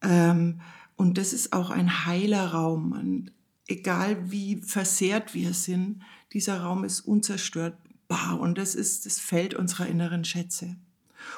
Ähm, 0.00 0.60
und 0.96 1.18
das 1.18 1.32
ist 1.34 1.52
auch 1.52 1.68
ein 1.68 2.06
heiler 2.06 2.52
Raum. 2.52 2.92
Und 2.92 3.32
egal 3.66 4.30
wie 4.30 4.62
versehrt 4.62 5.34
wir 5.34 5.52
sind, 5.52 6.02
dieser 6.32 6.60
Raum 6.60 6.84
ist 6.84 7.00
unzerstörbar 7.00 8.40
und 8.40 8.58
das 8.58 8.74
ist 8.74 9.06
das 9.06 9.18
Feld 9.18 9.54
unserer 9.54 9.86
inneren 9.86 10.24
Schätze. 10.24 10.76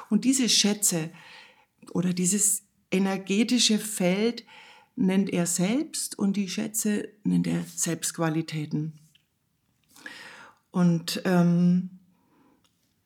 Und 0.09 0.25
diese 0.25 0.49
Schätze 0.49 1.09
oder 1.91 2.13
dieses 2.13 2.63
energetische 2.91 3.79
Feld 3.79 4.45
nennt 4.95 5.31
er 5.31 5.45
selbst 5.45 6.17
und 6.17 6.37
die 6.37 6.49
Schätze 6.49 7.09
nennt 7.23 7.47
er 7.47 7.63
Selbstqualitäten. 7.75 8.93
Und 10.71 11.21
ähm, 11.25 11.89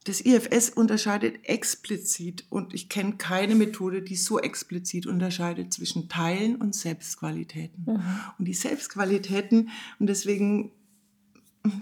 das 0.08 0.22
IFS 0.22 0.70
unterscheidet 0.70 1.40
explizit 1.44 2.46
und 2.50 2.74
ich 2.74 2.88
kenne 2.88 3.18
keine 3.18 3.56
Methode, 3.56 4.02
die 4.02 4.16
so 4.16 4.40
explizit 4.40 5.06
unterscheidet 5.06 5.74
zwischen 5.74 6.08
Teilen 6.08 6.56
und 6.56 6.74
Selbstqualitäten. 6.74 7.84
Mhm. 7.86 8.02
Und 8.38 8.46
die 8.46 8.54
Selbstqualitäten, 8.54 9.70
und 10.00 10.08
deswegen, 10.08 10.72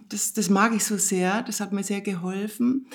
das, 0.10 0.34
das 0.34 0.50
mag 0.50 0.74
ich 0.76 0.84
so 0.84 0.98
sehr, 0.98 1.42
das 1.44 1.60
hat 1.60 1.72
mir 1.72 1.84
sehr 1.84 2.02
geholfen, 2.02 2.88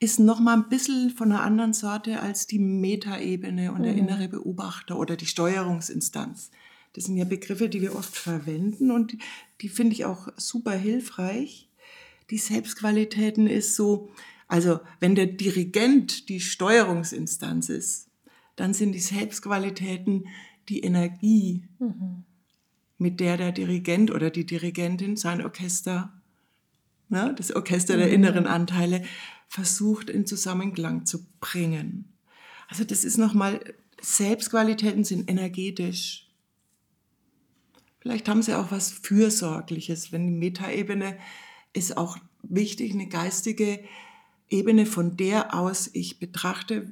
ist 0.00 0.20
nochmal 0.20 0.56
ein 0.56 0.68
bisschen 0.68 1.10
von 1.10 1.32
einer 1.32 1.42
anderen 1.42 1.72
Sorte 1.72 2.20
als 2.20 2.46
die 2.46 2.58
Metaebene 2.58 3.72
und 3.72 3.80
mhm. 3.80 3.84
der 3.84 3.94
innere 3.94 4.28
Beobachter 4.28 4.98
oder 4.98 5.16
die 5.16 5.26
Steuerungsinstanz. 5.26 6.50
Das 6.92 7.04
sind 7.04 7.16
ja 7.16 7.24
Begriffe, 7.24 7.68
die 7.68 7.82
wir 7.82 7.94
oft 7.94 8.16
verwenden 8.16 8.90
und 8.90 9.12
die, 9.12 9.18
die 9.60 9.68
finde 9.68 9.94
ich 9.94 10.04
auch 10.04 10.28
super 10.36 10.72
hilfreich. 10.72 11.68
Die 12.30 12.38
Selbstqualitäten 12.38 13.46
ist 13.46 13.74
so, 13.74 14.10
also 14.46 14.80
wenn 15.00 15.14
der 15.14 15.26
Dirigent 15.26 16.28
die 16.28 16.40
Steuerungsinstanz 16.40 17.68
ist, 17.68 18.08
dann 18.56 18.74
sind 18.74 18.92
die 18.92 19.00
Selbstqualitäten 19.00 20.26
die 20.68 20.80
Energie, 20.80 21.64
mhm. 21.78 22.24
mit 22.98 23.20
der 23.20 23.36
der 23.36 23.52
Dirigent 23.52 24.10
oder 24.10 24.30
die 24.30 24.44
Dirigentin 24.44 25.16
sein 25.16 25.42
Orchester, 25.42 26.17
ne, 27.08 27.34
das 27.36 27.54
Orchester 27.54 27.94
mhm. 27.94 27.98
der 28.00 28.10
inneren 28.10 28.46
Anteile, 28.46 29.02
versucht 29.48 30.10
in 30.10 30.26
Zusammenklang 30.26 31.06
zu 31.06 31.26
bringen. 31.40 32.12
Also 32.68 32.84
das 32.84 33.04
ist 33.04 33.16
nochmal, 33.16 33.60
Selbstqualitäten 34.00 35.04
sind 35.04 35.30
energetisch. 35.30 36.28
Vielleicht 38.00 38.28
haben 38.28 38.42
sie 38.42 38.54
auch 38.54 38.70
was 38.70 38.92
Fürsorgliches, 38.92 40.12
wenn 40.12 40.26
die 40.26 40.32
Metaebene 40.32 41.18
ist 41.72 41.96
auch 41.96 42.18
wichtig, 42.42 42.92
eine 42.92 43.08
geistige 43.08 43.82
Ebene, 44.50 44.86
von 44.86 45.16
der 45.16 45.54
aus 45.54 45.90
ich 45.92 46.18
betrachte, 46.18 46.90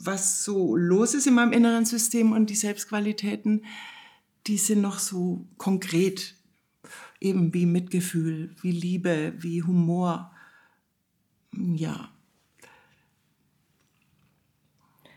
was 0.00 0.44
so 0.44 0.76
los 0.76 1.14
ist 1.14 1.26
in 1.26 1.34
meinem 1.34 1.52
inneren 1.52 1.84
System 1.84 2.32
und 2.32 2.50
die 2.50 2.54
Selbstqualitäten, 2.54 3.64
die 4.46 4.58
sind 4.58 4.80
noch 4.80 4.98
so 4.98 5.46
konkret, 5.56 6.34
eben 7.20 7.52
wie 7.54 7.66
Mitgefühl, 7.66 8.54
wie 8.62 8.72
Liebe, 8.72 9.32
wie 9.38 9.62
Humor. 9.62 10.30
Ja. 11.52 12.10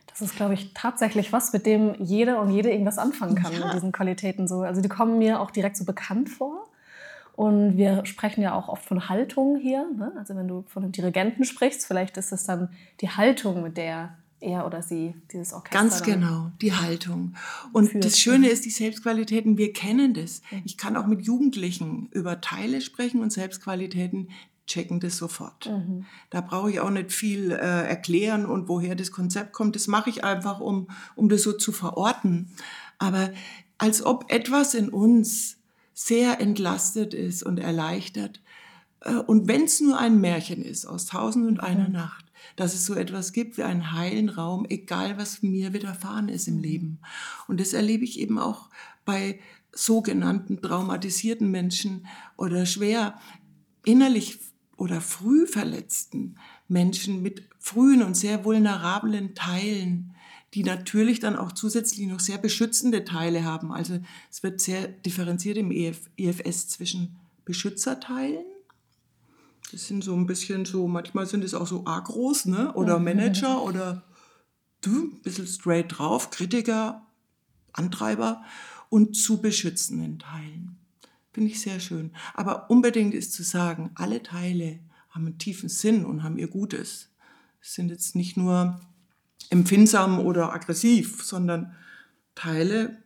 Das 0.08 0.22
ist, 0.22 0.36
glaube 0.36 0.53
ich, 0.53 0.74
tatsächlich 0.74 1.31
was, 1.31 1.53
mit 1.53 1.65
dem 1.65 1.96
jeder 2.00 2.39
und 2.39 2.51
jede 2.51 2.72
irgendwas 2.72 2.98
anfangen 2.98 3.36
kann, 3.36 3.53
ja. 3.53 3.65
mit 3.65 3.74
diesen 3.74 3.91
Qualitäten 3.91 4.48
so. 4.48 4.62
Also 4.62 4.81
die 4.81 4.89
kommen 4.89 5.17
mir 5.17 5.39
auch 5.39 5.51
direkt 5.51 5.77
so 5.77 5.86
bekannt 5.86 6.29
vor. 6.29 6.67
Und 7.34 7.77
wir 7.77 8.05
sprechen 8.05 8.41
ja 8.41 8.53
auch 8.53 8.67
oft 8.67 8.86
von 8.86 9.10
Haltung 9.10 9.58
hier. 9.58 9.88
Ne? 9.96 10.12
Also 10.17 10.36
wenn 10.36 10.48
du 10.48 10.63
von 10.67 10.84
einem 10.84 10.91
Dirigenten 10.91 11.46
sprichst, 11.46 11.88
vielleicht 11.88 12.17
ist 12.17 12.31
es 12.31 12.43
dann 12.43 12.70
die 13.00 13.10
Haltung, 13.10 13.63
mit 13.63 13.77
der 13.77 14.17
er 14.41 14.65
oder 14.65 14.81
sie 14.81 15.15
dieses 15.31 15.53
Orchester. 15.53 15.79
Ganz 15.79 16.03
genau, 16.03 16.51
die 16.62 16.74
Haltung. 16.74 17.36
Und 17.71 17.89
führt. 17.89 18.03
das 18.05 18.19
Schöne 18.19 18.50
ist, 18.50 18.65
die 18.65 18.71
Selbstqualitäten, 18.71 19.57
wir 19.57 19.74
kennen 19.74 20.13
das. 20.13 20.41
Ich 20.65 20.77
kann 20.77 20.98
auch 20.98 21.07
mit 21.07 21.21
Jugendlichen 21.21 22.10
über 22.12 22.41
Teile 22.41 22.81
sprechen 22.81 23.21
und 23.21 23.31
Selbstqualitäten 23.31 24.29
checken 24.67 25.00
das 25.00 25.17
sofort. 25.17 25.69
Mhm. 25.69 26.05
Da 26.29 26.41
brauche 26.41 26.71
ich 26.71 26.79
auch 26.79 26.89
nicht 26.89 27.12
viel 27.12 27.51
äh, 27.51 27.55
erklären 27.55 28.45
und 28.45 28.67
woher 28.67 28.95
das 28.95 29.12
Konzept 29.12 29.53
kommt. 29.53 29.75
Das 29.75 29.88
mache 29.88 30.10
ich 30.10 30.24
einfach, 30.24 30.60
um, 30.60 30.88
um 31.15 31.29
das 31.29 31.43
so 31.43 31.53
zu 31.53 31.71
verorten. 31.71 32.51
Aber 32.98 33.31
als 33.77 34.05
ob 34.05 34.31
etwas 34.31 34.74
in 34.74 34.89
uns 34.89 35.57
sehr 35.93 36.39
entlastet 36.39 37.13
ist 37.13 37.43
und 37.43 37.60
erleichtert. 37.60 38.41
Äh, 39.01 39.15
und 39.15 39.48
wenn 39.48 39.63
es 39.63 39.81
nur 39.81 39.98
ein 40.00 40.21
Märchen 40.21 40.63
ist 40.63 40.86
aus 40.86 41.05
Tausend 41.05 41.48
und 41.48 41.60
einer 41.60 41.88
mhm. 41.88 41.93
Nacht, 41.93 42.31
dass 42.55 42.74
es 42.74 42.86
so 42.86 42.93
etwas 42.93 43.33
gibt 43.33 43.57
wie 43.57 43.63
einen 43.63 43.93
heilen 43.93 44.29
Raum, 44.29 44.65
egal 44.69 45.17
was 45.17 45.41
mir 45.41 45.74
widerfahren 45.74 46.29
ist 46.29 46.48
im 46.48 46.57
mhm. 46.57 46.63
Leben. 46.63 47.00
Und 47.48 47.60
das 47.60 47.74
erlebe 47.74 48.03
ich 48.03 48.19
eben 48.19 48.39
auch 48.39 48.69
bei 49.05 49.39
sogenannten 49.74 50.62
traumatisierten 50.62 51.50
Menschen 51.50 52.07
oder 52.38 52.65
schwer 52.65 53.19
innerlich 53.86 54.39
oder 54.77 55.01
früh 55.01 55.45
verletzten 55.48 56.36
Menschen 56.67 57.21
mit 57.21 57.48
frühen 57.60 58.01
und 58.01 58.15
sehr 58.15 58.43
vulnerablen 58.43 59.36
Teilen, 59.36 60.15
die 60.53 60.63
natürlich 60.63 61.19
dann 61.19 61.36
auch 61.36 61.51
zusätzlich 61.51 62.07
noch 62.07 62.19
sehr 62.19 62.38
beschützende 62.38 63.05
Teile 63.05 63.45
haben. 63.45 63.71
Also 63.71 64.00
es 64.29 64.43
wird 64.43 64.60
sehr 64.60 64.88
differenziert 64.88 65.57
im 65.57 65.71
EF, 65.71 66.10
EFS 66.17 66.67
zwischen 66.67 67.15
Beschützerteilen. 67.45 68.45
Das 69.72 69.88
sind 69.88 70.04
so 70.04 70.13
ein 70.16 70.25
bisschen 70.25 70.66
so, 70.66 70.88
manchmal 70.88 71.25
sind 71.25 71.44
es 71.44 71.54
auch 71.54 71.68
so 71.68 71.86
Agros, 71.86 72.46
ne? 72.46 72.74
Oder 72.74 73.00
mhm. 73.00 73.06
Manager 73.06 73.63
oder 73.63 74.04
du, 74.82 75.13
ein 75.13 75.22
bisschen 75.22 75.48
straight 75.48 75.98
drauf, 75.98 76.30
Kritiker, 76.30 77.06
Antreiber 77.72 78.44
und 78.90 79.16
zu 79.16 79.42
beschützenden 79.42 80.20
Teilen. 80.20 80.78
Finde 81.32 81.51
ich 81.51 81.62
sehr 81.62 81.80
schön. 81.80 82.12
Aber 82.34 82.70
unbedingt 82.70 83.13
ist 83.13 83.32
zu 83.32 83.44
sagen, 83.44 83.92
alle 83.96 84.22
Teile 84.22 84.80
haben 85.10 85.25
einen 85.25 85.38
tiefen 85.38 85.70
Sinn 85.70 86.06
und 86.06 86.24
haben 86.24 86.38
ihr 86.38 86.50
Gutes. 86.50 87.10
Es 87.62 87.74
sind 87.74 87.90
jetzt 87.90 88.16
nicht 88.16 88.36
nur 88.36 88.82
empfindsam 89.50 90.20
oder 90.20 90.54
aggressiv, 90.54 91.24
sondern 91.24 91.74
Teile 92.36 92.98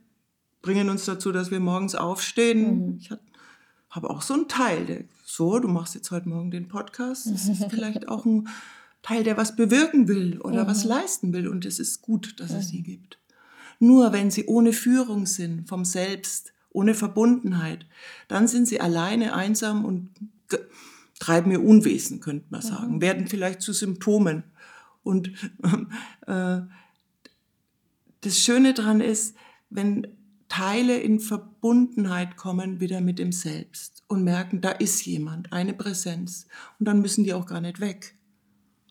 bringen 0.62 0.90
uns 0.90 1.06
dazu, 1.06 1.32
dass 1.32 1.52
wir 1.52 1.60
morgens 1.60 1.94
aufstehen. 1.94 2.88
Mhm. 2.88 2.98
Ich 3.00 3.12
habe 3.96 4.10
auch 4.10 4.22
so 4.22 4.34
einen 4.34 4.48
Teil, 4.48 4.86
der 4.86 5.04
so, 5.24 5.60
du 5.60 5.68
machst 5.68 5.96
jetzt 5.96 6.12
heute 6.12 6.30
Morgen 6.30 6.52
den 6.52 6.68
Podcast. 6.68 7.28
Das 7.28 7.48
ist 7.48 7.66
vielleicht 7.70 8.08
auch 8.10 8.26
ein 8.26 8.48
Teil, 9.02 9.24
der 9.24 9.38
was 9.38 9.56
bewirken 9.56 10.08
will 10.08 10.40
oder 10.42 10.64
mhm. 10.64 10.68
was 10.68 10.84
leisten 10.84 11.34
will. 11.34 11.48
Und 11.48 11.66
es 11.66 11.80
ist 11.80 12.02
gut, 12.02 12.40
dass 12.40 12.52
mhm. 12.52 12.58
es 12.58 12.68
sie 12.70 12.84
gibt. 12.84 13.20
Nur 13.80 14.14
wenn 14.14 14.32
sie 14.32 14.46
ohne 14.46 14.74
Führung 14.74 15.26
sind, 15.26 15.68
vom 15.68 15.86
Selbst, 15.86 16.54
ohne 16.72 16.94
Verbundenheit, 16.94 17.86
dann 18.28 18.48
sind 18.48 18.68
sie 18.68 18.82
alleine, 18.82 19.34
einsam 19.34 19.86
und 19.86 20.10
treiben 21.20 21.52
ihr 21.52 21.64
Unwesen, 21.64 22.20
könnte 22.20 22.46
man 22.50 22.62
sagen, 22.62 22.96
mhm. 22.96 23.02
werden 23.02 23.28
vielleicht 23.28 23.62
zu 23.62 23.74
Symptomen 23.74 24.44
und 25.04 25.30
äh, 26.28 26.62
das 28.22 28.40
Schöne 28.40 28.74
daran 28.74 29.02
ist, 29.02 29.36
wenn 29.70 30.08
Teile 30.56 30.98
in 30.98 31.20
Verbundenheit 31.20 32.38
kommen 32.38 32.80
wieder 32.80 33.02
mit 33.02 33.20
dem 33.20 33.34
Selbst 33.34 34.06
und 34.08 34.24
merken, 34.24 34.62
da 34.62 34.70
ist 34.70 35.06
jemand, 35.06 35.52
eine 35.52 35.74
Präsenz. 35.74 36.48
Und 36.80 36.88
dann 36.88 37.02
müssen 37.02 37.26
die 37.26 37.34
auch 37.34 37.46
gar 37.46 37.60
nicht 37.60 37.82
weg. 37.82 38.16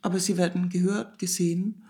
Aber 0.02 0.18
sie 0.18 0.36
werden 0.36 0.68
gehört, 0.68 1.18
gesehen 1.18 1.86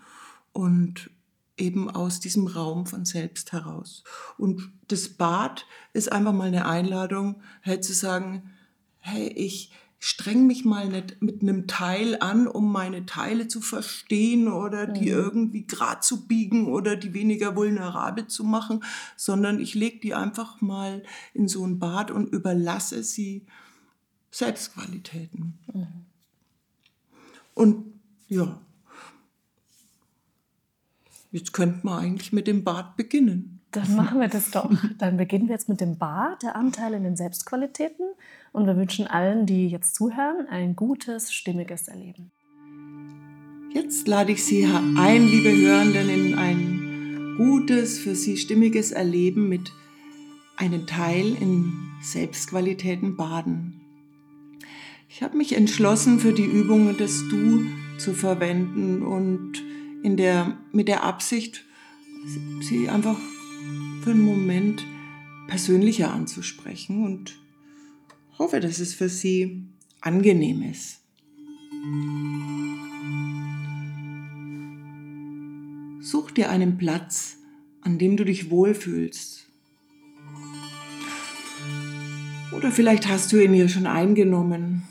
und 0.53 1.09
eben 1.57 1.89
aus 1.89 2.21
diesem 2.21 2.47
Raum 2.47 2.85
von 2.85 3.03
selbst 3.03 3.51
heraus. 3.51 4.05
Und 4.37 4.71
das 4.87 5.09
Bad 5.09 5.65
ist 5.91 6.09
einfach 6.09 6.31
mal 6.31 6.47
eine 6.47 6.67
Einladung, 6.67 7.41
halt 7.61 7.83
zu 7.83 7.91
sagen, 7.91 8.53
hey, 8.99 9.27
ich, 9.27 9.73
streng 9.99 10.45
mich 10.45 10.65
mal 10.65 10.87
nicht 10.89 11.21
mit 11.21 11.41
einem 11.41 11.67
Teil 11.67 12.17
an, 12.19 12.47
um 12.47 12.71
meine 12.71 13.05
Teile 13.05 13.47
zu 13.47 13.61
verstehen 13.61 14.47
oder 14.47 14.87
die 14.87 15.11
mhm. 15.11 15.17
irgendwie 15.17 15.65
grad 15.65 16.03
zu 16.03 16.27
biegen 16.27 16.67
oder 16.67 16.95
die 16.95 17.13
weniger 17.13 17.55
vulnerabel 17.55 18.27
zu 18.27 18.43
machen, 18.43 18.83
sondern 19.15 19.59
ich 19.59 19.73
lege 19.73 19.99
die 19.99 20.13
einfach 20.13 20.61
mal 20.61 21.03
in 21.33 21.47
so 21.47 21.65
ein 21.65 21.79
Bad 21.79 22.11
und 22.11 22.27
überlasse 22.27 23.03
sie 23.03 23.45
Selbstqualitäten. 24.31 25.57
Mhm. 25.73 25.87
Und 27.53 27.85
ja, 28.27 28.59
Jetzt 31.35 31.51
könnten 31.51 31.85
wir 31.85 31.97
eigentlich 31.97 32.31
mit 32.31 32.47
dem 32.47 32.63
Bad 32.63 32.95
beginnen. 32.95 33.54
Dann 33.75 33.95
machen 33.95 34.21
wir 34.21 34.29
das 34.29 34.51
doch. 34.51 34.71
Dann 34.97 35.17
beginnen 35.17 35.47
wir 35.47 35.55
jetzt 35.55 35.67
mit 35.67 35.81
dem 35.81 35.97
Bad, 35.97 36.43
der 36.43 36.55
Anteile 36.55 36.95
in 36.95 37.03
den 37.03 37.17
Selbstqualitäten. 37.17 38.05
Und 38.53 38.67
wir 38.67 38.77
wünschen 38.77 39.05
allen, 39.05 39.45
die 39.45 39.67
jetzt 39.67 39.95
zuhören, 39.95 40.47
ein 40.49 40.77
gutes, 40.77 41.33
stimmiges 41.33 41.89
Erleben. 41.89 42.31
Jetzt 43.73 44.07
lade 44.07 44.31
ich 44.31 44.45
Sie 44.45 44.65
ein, 44.65 45.27
liebe 45.27 45.53
Hörenden, 45.53 46.09
in 46.09 46.35
ein 46.35 47.35
gutes, 47.37 47.99
für 47.99 48.15
Sie 48.15 48.37
stimmiges 48.37 48.93
Erleben 48.93 49.49
mit 49.49 49.73
einem 50.55 50.87
Teil 50.87 51.35
in 51.35 51.73
Selbstqualitäten 52.01 53.17
baden. 53.17 53.81
Ich 55.09 55.21
habe 55.21 55.35
mich 55.35 55.53
entschlossen, 55.57 56.19
für 56.19 56.31
die 56.31 56.45
Übungen 56.45 56.95
das 56.97 57.23
Du 57.29 57.65
zu 57.97 58.13
verwenden 58.13 59.01
und 59.01 59.61
in 60.03 60.15
der, 60.15 60.57
mit 60.71 60.87
der 60.87 61.03
Absicht, 61.03 61.65
sie 62.61 62.89
einfach 62.89 63.17
für 64.05 64.11
einen 64.11 64.21
Moment 64.21 64.85
persönlicher 65.47 66.13
anzusprechen 66.13 67.03
und 67.05 67.39
hoffe, 68.37 68.59
dass 68.59 68.77
es 68.77 68.93
für 68.93 69.09
Sie 69.09 69.63
angenehm 69.99 70.61
ist. 70.61 71.01
Such 76.01 76.29
dir 76.29 76.51
einen 76.51 76.77
Platz, 76.77 77.37
an 77.81 77.97
dem 77.97 78.15
du 78.15 78.25
dich 78.25 78.51
wohlfühlst. 78.51 79.47
Oder 82.55 82.71
vielleicht 82.71 83.07
hast 83.07 83.33
du 83.33 83.43
ihn 83.43 83.53
hier 83.53 83.69
schon 83.69 83.87
eingenommen. 83.87 84.83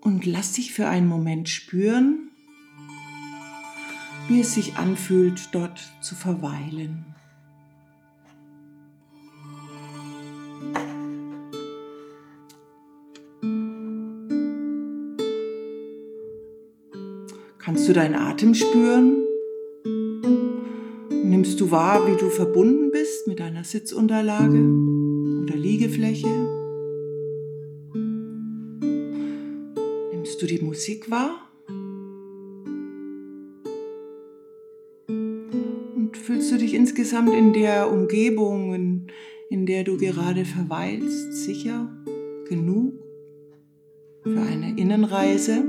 Und 0.00 0.26
lass 0.26 0.54
dich 0.54 0.72
für 0.72 0.88
einen 0.88 1.06
Moment 1.06 1.48
spüren, 1.48 2.25
wie 4.28 4.40
es 4.40 4.54
sich 4.54 4.76
anfühlt, 4.76 5.48
dort 5.52 5.80
zu 6.00 6.14
verweilen. 6.14 7.04
Kannst 17.58 17.88
du 17.88 17.92
deinen 17.92 18.14
Atem 18.14 18.54
spüren? 18.54 19.24
Nimmst 21.10 21.60
du 21.60 21.70
wahr, 21.70 22.06
wie 22.06 22.16
du 22.16 22.30
verbunden 22.30 22.90
bist 22.92 23.26
mit 23.26 23.40
deiner 23.40 23.64
Sitzunterlage 23.64 24.60
oder 25.42 25.56
Liegefläche? 25.56 26.28
Nimmst 30.12 30.40
du 30.40 30.46
die 30.46 30.60
Musik 30.60 31.10
wahr? 31.10 31.45
Dich 36.66 36.74
insgesamt 36.74 37.32
in 37.32 37.52
der 37.52 37.92
Umgebung, 37.92 38.74
in, 38.74 39.06
in 39.50 39.66
der 39.66 39.84
du 39.84 39.96
gerade 39.96 40.44
verweilst, 40.44 41.32
sicher 41.44 41.88
genug 42.48 42.94
für 44.24 44.40
eine 44.40 44.76
Innenreise? 44.76 45.64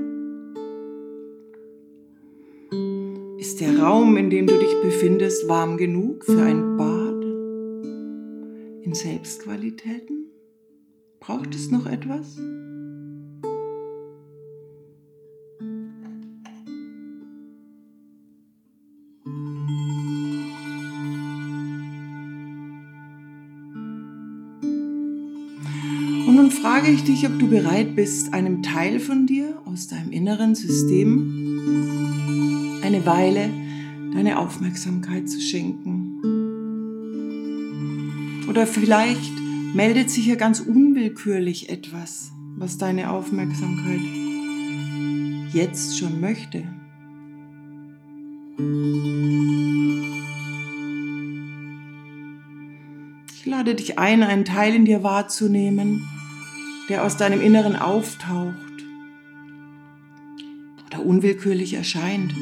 Ist 3.37 3.61
der 3.61 3.79
Raum, 3.79 4.17
in 4.17 4.31
dem 4.31 4.47
du 4.47 4.57
dich 4.57 4.73
befindest, 4.81 5.47
warm 5.47 5.77
genug 5.77 6.25
für 6.25 6.41
ein 6.41 6.77
Bad 6.77 7.23
in 8.83 8.93
Selbstqualitäten? 8.95 10.31
Braucht 11.19 11.53
es 11.53 11.69
noch 11.69 11.85
etwas? 11.85 12.39
Und 26.27 26.36
nun 26.36 26.51
frage 26.51 26.91
ich 26.91 27.05
dich, 27.05 27.25
ob 27.25 27.39
du 27.39 27.48
bereit 27.48 27.96
bist, 27.96 28.34
einem 28.34 28.62
Teil 28.62 29.00
von 29.00 29.25
dir 29.25 29.62
aus 29.63 29.88
deinem 29.88 30.12
inneren 30.12 30.55
System 30.55 31.47
eine 32.84 33.06
Weile 33.06 33.49
deine 34.13 34.38
Aufmerksamkeit 34.39 35.30
zu 35.30 35.39
schenken. 35.39 36.19
Oder 38.49 38.67
vielleicht 38.67 39.32
meldet 39.73 40.10
sich 40.10 40.25
ja 40.25 40.36
ganz 40.36 40.60
unwillkürlich 40.60 41.69
etwas, 41.69 42.32
was 42.58 42.78
deine 42.78 43.12
Aufmerksamkeit 43.12 44.01
jetzt 45.54 45.97
schon 45.97 46.19
möchte. 46.19 46.63
Ich 53.36 53.45
lade 53.45 53.75
dich 53.75 53.99
ein, 53.99 54.23
einen 54.23 54.45
Teil 54.45 54.73
in 54.73 54.86
dir 54.86 55.04
wahrzunehmen, 55.04 56.08
der 56.89 57.04
aus 57.04 57.17
deinem 57.17 57.41
Inneren 57.41 57.76
auftaucht 57.76 58.56
oder 60.86 61.06
unwillkürlich 61.06 61.73
erscheint. 61.73 62.34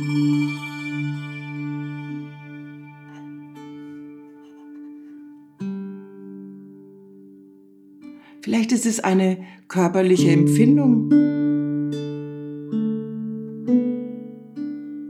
Vielleicht 8.42 8.72
ist 8.72 8.86
es 8.86 9.00
eine 9.00 9.44
körperliche 9.68 10.30
Empfindung. 10.30 11.10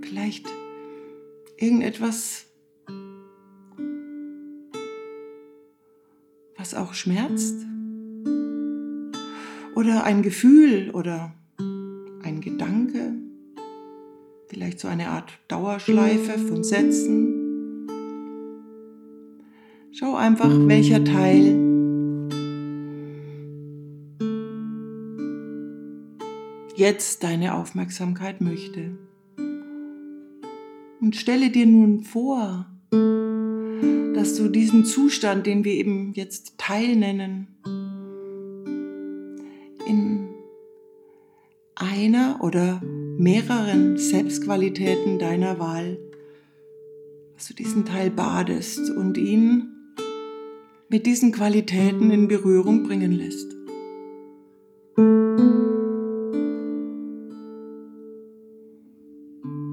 Vielleicht 0.01 0.47
irgendetwas, 1.57 2.45
was 6.55 6.73
auch 6.73 6.93
schmerzt. 6.93 7.65
Oder 9.75 10.03
ein 10.03 10.21
Gefühl 10.21 10.89
oder 10.91 11.33
ein 11.57 12.41
Gedanke 12.41 13.13
vielleicht 14.47 14.79
so 14.79 14.87
eine 14.87 15.09
Art 15.09 15.33
Dauerschleife 15.47 16.39
von 16.39 16.63
Sätzen. 16.63 17.87
Schau 19.91 20.15
einfach, 20.15 20.49
welcher 20.67 21.03
Teil 21.03 21.59
jetzt 26.75 27.23
deine 27.23 27.55
Aufmerksamkeit 27.55 28.41
möchte. 28.41 28.97
Und 31.01 31.15
stelle 31.15 31.49
dir 31.49 31.65
nun 31.65 32.01
vor, 32.01 32.65
dass 34.13 34.35
du 34.35 34.49
diesen 34.49 34.85
Zustand, 34.85 35.45
den 35.45 35.63
wir 35.63 35.73
eben 35.73 36.13
jetzt 36.13 36.57
Teil 36.57 36.95
nennen, 36.95 37.47
einer 42.05 42.37
oder 42.41 42.81
mehreren 43.17 43.97
Selbstqualitäten 43.97 45.17
deiner 45.17 45.57
Wahl, 45.57 45.97
dass 47.33 47.47
du 47.47 47.55
diesen 47.55 47.83
Teil 47.85 48.11
badest 48.11 48.91
und 48.91 49.17
ihn 49.17 49.71
mit 50.87 51.07
diesen 51.07 51.31
Qualitäten 51.31 52.11
in 52.11 52.27
Berührung 52.27 52.83
bringen 52.83 53.11
lässt. 53.11 53.51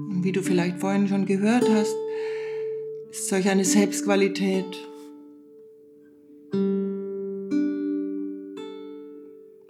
Und 0.09 0.23
wie 0.23 0.31
du 0.31 0.41
vielleicht 0.41 0.79
vorhin 0.79 1.07
schon 1.07 1.27
gehört 1.27 1.69
hast, 1.69 1.95
ist 3.11 3.27
solch 3.27 3.47
eine 3.47 3.63
Selbstqualität 3.63 4.65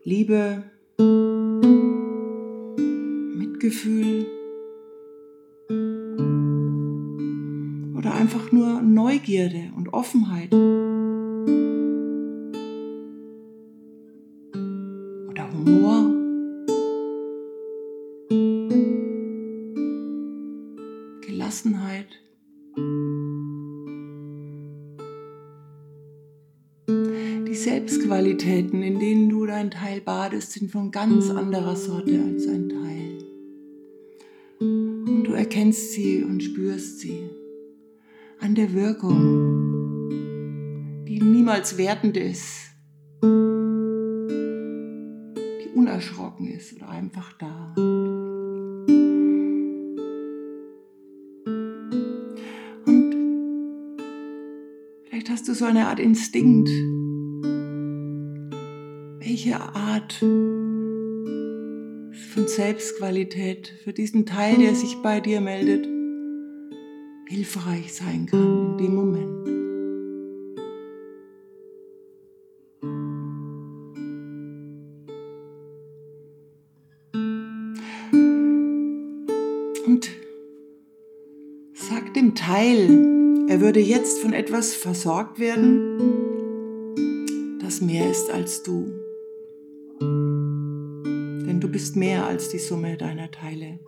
Liebe, 0.06 0.64
Mitgefühl 3.64 4.26
oder 7.96 8.14
einfach 8.14 8.52
nur 8.52 8.82
Neugierde 8.82 9.72
und 9.78 9.94
Offenheit. 9.94 10.54
Oder 15.30 15.54
Humor. 15.54 16.12
Gelassenheit. 21.22 22.08
Die 27.48 27.56
Selbstqualitäten, 27.56 28.84
in 28.84 29.00
denen 29.00 29.30
du 29.30 29.46
dein 29.46 29.72
Teil 29.72 30.02
badest, 30.02 30.52
sind 30.52 30.70
von 30.70 30.92
ganz 30.92 31.30
anderer 31.30 31.78
Sorte 31.78 32.22
als 32.22 32.46
ein 32.48 32.68
Teil 32.68 32.83
erkennst 35.54 35.92
sie 35.92 36.24
und 36.24 36.42
spürst 36.42 37.00
sie 37.02 37.30
an 38.40 38.56
der 38.56 38.74
Wirkung, 38.74 40.10
die 41.06 41.22
niemals 41.22 41.78
wertend 41.78 42.18
ist, 42.18 42.72
die 45.62 45.70
unerschrocken 45.76 46.48
ist 46.48 46.76
oder 46.76 46.90
einfach 46.90 47.34
da. 47.34 47.76
Und 52.88 53.16
vielleicht 55.04 55.30
hast 55.30 55.48
du 55.48 55.54
so 55.54 55.66
eine 55.66 55.86
Art 55.86 56.00
Instinkt, 56.00 56.70
welche 59.20 59.60
Art 59.60 60.20
von 62.34 62.48
Selbstqualität 62.48 63.72
für 63.84 63.94
diesen 63.94 64.26
Teil, 64.26 64.58
der 64.58 64.74
sich 64.74 64.96
bei 65.04 65.20
dir 65.20 65.40
meldet, 65.40 65.88
hilfreich 67.28 67.94
sein 67.94 68.26
kann 68.26 68.72
in 68.72 68.78
dem 68.80 68.96
Moment? 68.96 69.48
Und 79.86 80.10
sag 81.74 82.16
dem 82.16 82.34
Teil, 82.34 83.46
er 83.48 83.62
würde 83.62 83.80
jetzt 83.80 84.20
von 84.20 84.34
etwas 84.34 84.74
versorgt 84.74 85.40
werden, 85.40 86.00
das 87.62 87.80
mehr 87.80 88.10
ist 88.10 88.32
als 88.32 88.64
du. 88.64 89.03
Du 91.64 91.70
bist 91.70 91.96
mehr 91.96 92.28
als 92.28 92.50
die 92.50 92.58
Summe 92.58 92.98
deiner 92.98 93.32
Teile. 93.32 93.80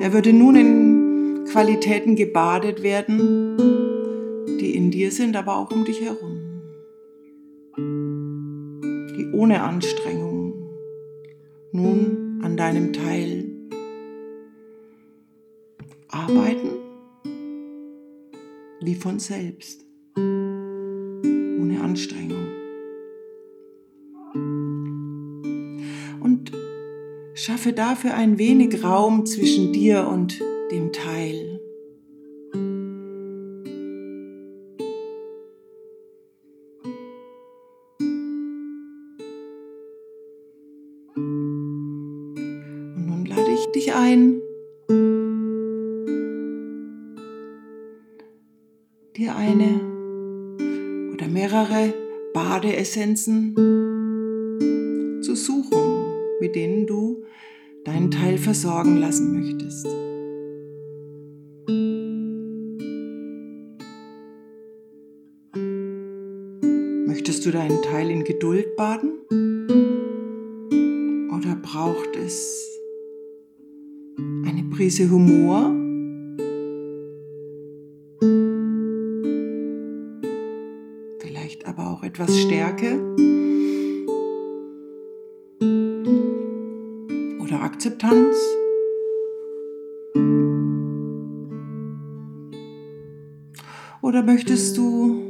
Er 0.00 0.12
würde 0.12 0.32
nun 0.32 0.54
in 0.54 1.44
Qualitäten 1.50 2.14
gebadet 2.14 2.84
werden, 2.84 3.56
die 4.60 4.76
in 4.76 4.92
dir 4.92 5.10
sind, 5.10 5.34
aber 5.34 5.56
auch 5.56 5.72
um 5.72 5.84
dich 5.84 6.00
herum. 6.00 6.38
Die 9.16 9.32
ohne 9.32 9.62
Anstrengung 9.62 10.70
nun 11.72 12.38
an 12.44 12.56
deinem 12.56 12.92
Teil 12.92 13.50
arbeiten, 16.06 16.70
wie 18.80 18.94
von 18.94 19.18
selbst, 19.18 19.84
ohne 20.16 21.80
Anstrengung. 21.82 22.49
Schaffe 27.42 27.72
dafür 27.72 28.12
ein 28.12 28.36
wenig 28.36 28.84
Raum 28.84 29.24
zwischen 29.24 29.72
dir 29.72 30.06
und 30.06 30.38
dem 30.70 30.92
Teil. 30.92 31.58
Und 41.16 43.06
nun 43.06 43.24
lade 43.24 43.50
ich 43.54 43.64
dich 43.72 43.94
ein, 43.94 44.42
dir 49.16 49.34
eine 49.34 49.80
oder 51.14 51.26
mehrere 51.28 51.94
Badeessenzen 52.34 53.54
zu 55.22 55.34
suchen, 55.34 55.78
mit 56.40 56.54
denen 56.54 56.86
du 56.86 57.09
deinen 58.00 58.10
Teil 58.10 58.38
versorgen 58.38 58.96
lassen 58.96 59.32
möchtest. 59.38 59.86
Möchtest 67.06 67.44
du 67.44 67.50
deinen 67.50 67.82
Teil 67.82 68.10
in 68.10 68.24
Geduld 68.24 68.74
baden? 68.76 69.12
Oder 71.30 71.56
braucht 71.56 72.16
es 72.16 72.66
eine 74.46 74.64
Prise 74.70 75.10
Humor? 75.10 75.74
Vielleicht 81.18 81.66
aber 81.66 81.90
auch 81.90 82.02
etwas 82.02 82.38
Stärke? 82.38 82.98
Akzeptanz? 87.80 88.36
Oder 94.02 94.22
möchtest 94.22 94.76
du, 94.76 95.22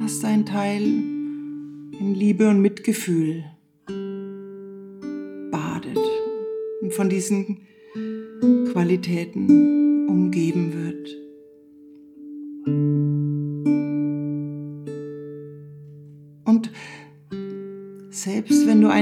dass 0.00 0.18
dein 0.18 0.44
Teil 0.44 0.82
in 0.82 2.16
Liebe 2.16 2.48
und 2.48 2.60
Mitgefühl 2.60 3.44
badet 5.52 5.98
und 6.82 6.92
von 6.92 7.08
diesen 7.08 7.68
Qualitäten 8.72 10.08
umgeben 10.08 10.74
wird? 10.74 11.23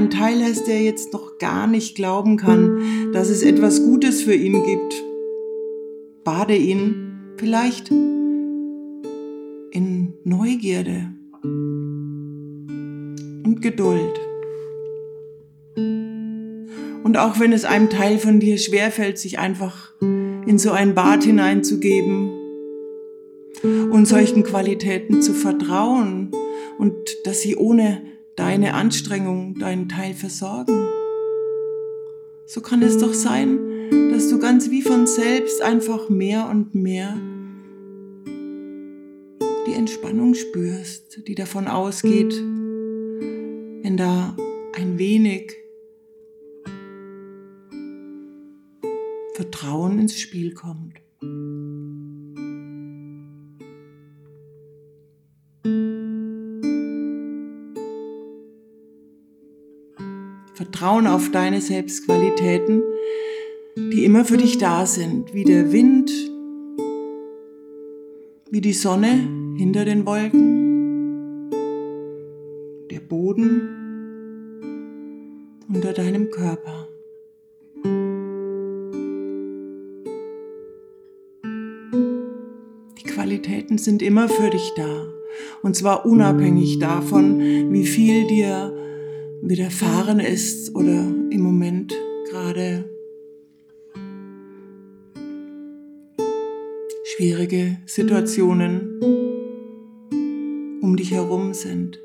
Einen 0.03 0.11
Teil 0.11 0.43
hast, 0.43 0.67
der 0.67 0.83
jetzt 0.83 1.13
noch 1.13 1.39
gar 1.39 1.69
nicht 1.69 1.95
glauben 1.95 2.37
kann, 2.37 3.13
dass 3.13 3.31
es 3.31 3.45
etwas 3.45 3.85
Gutes 3.85 4.23
für 4.23 4.35
ihn 4.35 4.65
gibt, 4.65 5.05
bade 6.25 6.57
ihn 6.57 7.37
vielleicht 7.37 7.89
in 9.71 10.15
Neugierde 10.25 11.13
und 11.45 13.61
Geduld. 13.61 14.21
Und 17.05 17.17
auch 17.17 17.39
wenn 17.39 17.53
es 17.53 17.65
einem 17.65 17.89
Teil 17.89 18.19
von 18.19 18.41
dir 18.41 18.59
schwerfällt, 18.59 19.19
sich 19.19 19.39
einfach 19.39 19.93
in 20.01 20.59
so 20.59 20.73
ein 20.73 20.97
Bad 20.97 21.23
hineinzugeben 21.23 22.29
und 23.63 24.07
solchen 24.07 24.43
Qualitäten 24.43 25.23
zu 25.23 25.33
vertrauen 25.33 26.33
und 26.79 26.97
dass 27.25 27.43
sie 27.43 27.55
ohne 27.55 28.12
deine 28.37 28.75
Anstrengung 28.75 29.55
deinen 29.55 29.89
Teil 29.89 30.15
versorgen. 30.15 30.89
So 32.47 32.61
kann 32.61 32.83
es 32.83 32.99
doch 32.99 33.15
sein, 33.15 33.59
dass 34.11 34.29
du 34.29 34.39
ganz 34.39 34.71
wie 34.71 34.83
von 34.83 35.07
selbst 35.07 35.63
einfach 35.63 36.09
mehr 36.09 36.49
und 36.49 36.75
mehr 36.75 37.17
die 39.67 39.75
Entspannung 39.75 40.35
spürst, 40.35 41.27
die 41.27 41.35
davon 41.35 41.69
ausgeht, 41.69 42.35
wenn 43.83 43.97
da 43.97 44.37
ein 44.75 44.99
wenig 44.99 45.55
Vertrauen 49.35 49.99
ins 49.99 50.19
Spiel 50.19 50.53
kommt. 50.53 50.95
Vertrauen 60.83 61.07
auf 61.07 61.31
deine 61.31 61.61
Selbstqualitäten, 61.61 62.83
die 63.77 64.05
immer 64.05 64.25
für 64.25 64.37
dich 64.37 64.59
da 64.59 64.85
sind, 64.85 65.33
wie 65.33 65.45
der 65.45 65.71
Wind, 65.71 66.11
wie 68.51 68.61
die 68.61 68.73
Sonne 68.73 69.29
hinter 69.57 69.85
den 69.85 70.05
Wolken, 70.05 71.53
der 72.91 72.99
Boden 72.99 73.69
unter 75.73 75.93
deinem 75.93 76.33
Körper. 76.33 76.89
Die 82.99 83.05
Qualitäten 83.05 83.79
sind 83.79 84.03
immer 84.03 84.29
für 84.29 84.51
dich 84.51 84.73
da. 84.75 85.07
Und 85.63 85.77
zwar 85.77 86.05
unabhängig 86.05 86.81
davon, 86.81 87.39
wie 87.73 87.87
viel 87.87 88.27
dir 88.27 88.72
widerfahren 89.43 90.21
ist 90.21 90.75
oder 90.75 91.13
im 91.31 91.41
Moment 91.41 91.93
gerade 92.31 92.89
schwierige 97.17 97.79
Situationen 97.85 99.01
um 100.81 100.97
dich 100.97 101.11
herum 101.13 101.55
sind. 101.55 102.01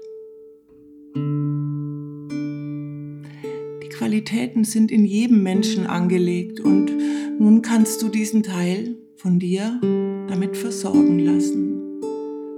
Die 3.84 3.90
Qualitäten 3.90 4.64
sind 4.64 4.92
in 4.92 5.06
jedem 5.06 5.44
Menschen 5.44 5.86
angelegt 5.86 6.60
und 6.60 6.92
nun 7.40 7.62
kannst 7.62 8.02
du 8.02 8.10
diesen 8.10 8.42
Teil 8.42 8.96
von 9.16 9.38
dir 9.40 9.80
damit 10.28 10.58
versorgen 10.58 11.20
lassen, 11.20 12.02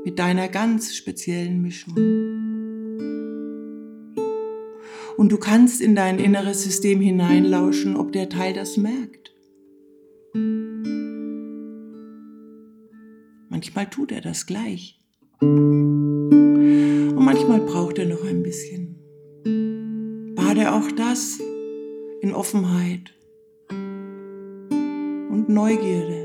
mit 0.06 0.20
deiner 0.20 0.48
ganz 0.48 0.96
speziellen 0.96 1.62
Mischung. 1.62 2.39
Und 5.20 5.34
du 5.34 5.38
kannst 5.38 5.82
in 5.82 5.96
dein 5.96 6.18
inneres 6.18 6.64
System 6.64 7.02
hineinlauschen, 7.02 7.98
ob 7.98 8.14
der 8.14 8.30
Teil 8.30 8.54
das 8.54 8.78
merkt. 8.78 9.36
Manchmal 13.50 13.90
tut 13.90 14.14
er 14.14 14.22
das 14.22 14.46
gleich. 14.46 14.98
Und 15.42 17.16
manchmal 17.16 17.60
braucht 17.60 17.98
er 17.98 18.06
noch 18.06 18.24
ein 18.24 18.44
bisschen. 18.44 18.96
Bade 20.36 20.72
auch 20.72 20.90
das 20.90 21.38
in 22.22 22.34
Offenheit 22.34 23.14
und 23.70 25.50
Neugierde. 25.50 26.19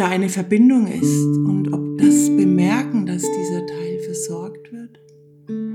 Da 0.00 0.08
eine 0.08 0.30
Verbindung 0.30 0.86
ist 0.86 1.26
und 1.26 1.74
ob 1.74 1.98
das 1.98 2.30
Bemerken, 2.34 3.04
dass 3.04 3.20
dieser 3.20 3.66
Teil 3.66 3.98
versorgt 3.98 4.72
wird, 4.72 4.98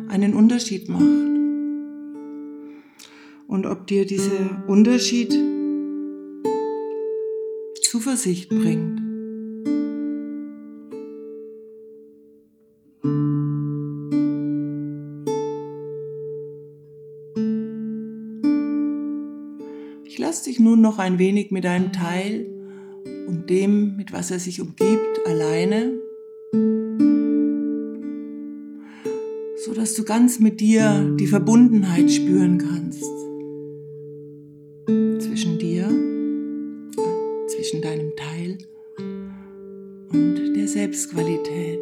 einen 0.09 0.33
Unterschied 0.33 0.89
macht. 0.89 1.03
Und 3.47 3.67
ob 3.67 3.85
dir 3.85 4.07
dieser 4.07 4.63
Unterschied 4.65 5.31
Zuversicht 7.83 8.49
bringt. 8.49 8.99
Ich 20.03 20.17
lasse 20.17 20.45
dich 20.45 20.59
nun 20.59 20.81
noch 20.81 20.97
ein 20.97 21.19
wenig 21.19 21.51
mit 21.51 21.63
deinem 21.63 21.93
Teil 21.93 22.54
und 23.27 23.49
dem, 23.49 23.95
mit 23.97 24.13
was 24.13 24.31
er 24.31 24.39
sich 24.39 24.61
umgibt, 24.61 25.25
alleine, 25.25 25.93
so 29.65 29.73
dass 29.73 29.95
du 29.95 30.03
ganz 30.03 30.39
mit 30.39 30.59
dir 30.59 31.15
die 31.19 31.27
Verbundenheit 31.27 32.11
spüren 32.11 32.57
kannst 32.57 33.03
zwischen 35.19 35.57
dir, 35.57 35.87
zwischen 37.47 37.81
deinem 37.81 38.15
Teil 38.15 38.57
und 40.11 40.53
der 40.55 40.67
Selbstqualität. 40.67 41.79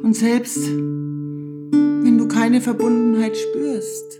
Und 0.00 0.14
selbst 0.14 0.68
wenn 0.68 2.16
du 2.16 2.28
keine 2.28 2.60
Verbundenheit 2.60 3.36
spürst, 3.36 4.17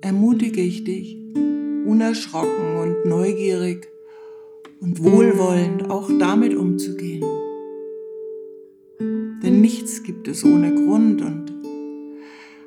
ermutige 0.00 0.60
ich 0.60 0.84
dich, 0.84 1.16
unerschrocken 1.86 2.76
und 2.80 3.04
neugierig 3.08 3.88
und 4.80 5.02
wohlwollend 5.02 5.90
auch 5.90 6.10
damit 6.18 6.54
umzugehen. 6.54 7.24
Denn 9.42 9.60
nichts 9.60 10.02
gibt 10.02 10.28
es 10.28 10.44
ohne 10.44 10.74
Grund 10.74 11.22
und 11.22 11.52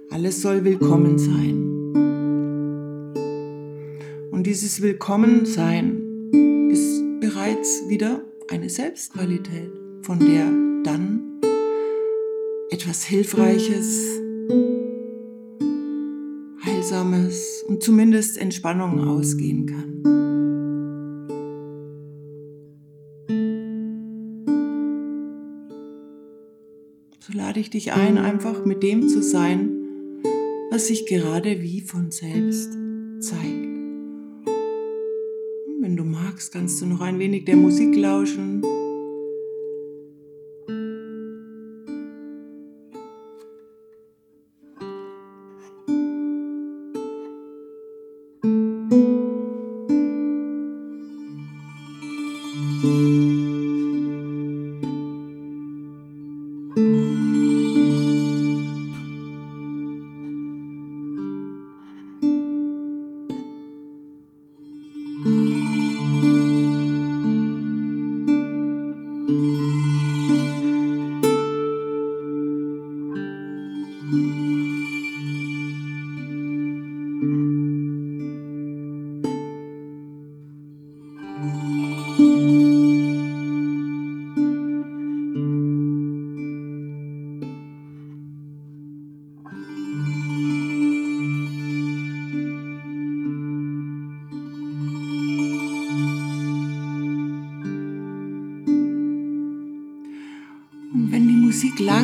alles 0.10 0.42
soll 0.42 0.64
willkommen 0.64 1.18
sein. 1.18 1.70
Und 4.32 4.46
dieses 4.46 4.82
Willkommensein 4.82 6.30
ist 6.72 7.02
bereits 7.20 7.88
wieder 7.88 8.24
eine 8.50 8.70
Selbstqualität, 8.70 9.72
von 10.02 10.20
der 10.20 10.46
dann 10.84 11.40
etwas 12.70 13.04
Hilfreiches, 13.04 14.20
Heilsames 16.94 17.64
und 17.68 17.82
zumindest 17.82 18.38
Entspannung 18.38 19.00
ausgehen 19.00 19.66
kann. 19.66 20.04
So 27.20 27.34
lade 27.36 27.60
ich 27.60 27.72
dich 27.72 27.94
ein, 27.94 28.20
einfach 28.20 28.64
mit 28.66 28.84
dem 28.84 29.08
zu 29.08 29.24
sein, 29.24 29.72
was 30.70 30.88
sich 30.88 31.08
gerade 31.08 31.62
wie 31.64 31.82
von 31.82 32.12
selbst 32.12 32.78
zeigt. 33.20 33.78
Und 34.46 35.82
wenn 35.82 35.96
du 35.96 36.04
magst, 36.04 36.54
kannst 36.54 36.80
du 36.82 36.86
noch 36.86 37.02
ein 37.02 37.18
wenig 37.18 37.46
der 37.46 37.56
Musik 37.56 37.96
lauschen. 37.96 38.62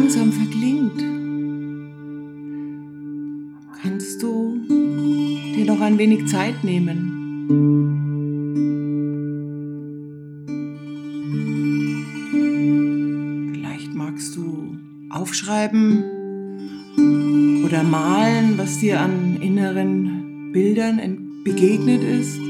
Langsam 0.09 0.31
verklingt, 0.31 1.03
kannst 3.79 4.23
du 4.23 4.59
dir 5.55 5.65
noch 5.65 5.81
ein 5.81 5.99
wenig 5.99 6.25
Zeit 6.25 6.63
nehmen. 6.63 7.13
Vielleicht 13.53 13.93
magst 13.93 14.35
du 14.35 14.77
aufschreiben 15.11 16.03
oder 17.63 17.83
malen, 17.83 18.57
was 18.57 18.79
dir 18.79 19.01
an 19.01 19.39
inneren 19.39 20.51
Bildern 20.51 21.43
begegnet 21.43 22.01
ist. 22.01 22.48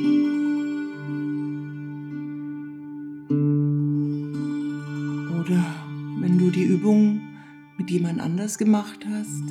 Anders 8.20 8.58
gemacht 8.58 9.06
hast, 9.10 9.44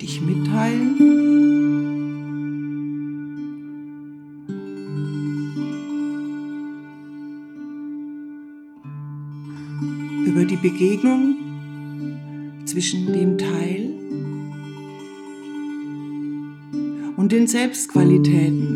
dich 0.00 0.20
mitteilen. 0.20 0.96
Über 10.26 10.44
die 10.44 10.56
Begegnung 10.56 11.36
zwischen 12.66 13.12
dem 13.12 13.38
Teil 13.38 13.90
und 17.16 17.32
den 17.32 17.46
Selbstqualitäten, 17.46 18.75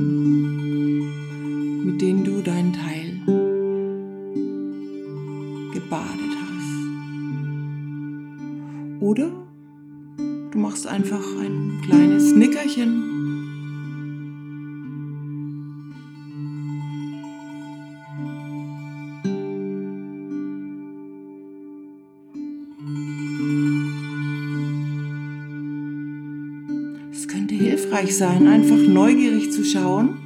hilfreich 28.10 28.16
sein, 28.16 28.46
einfach 28.46 28.76
neugierig 28.76 29.52
zu 29.52 29.64
schauen, 29.64 30.16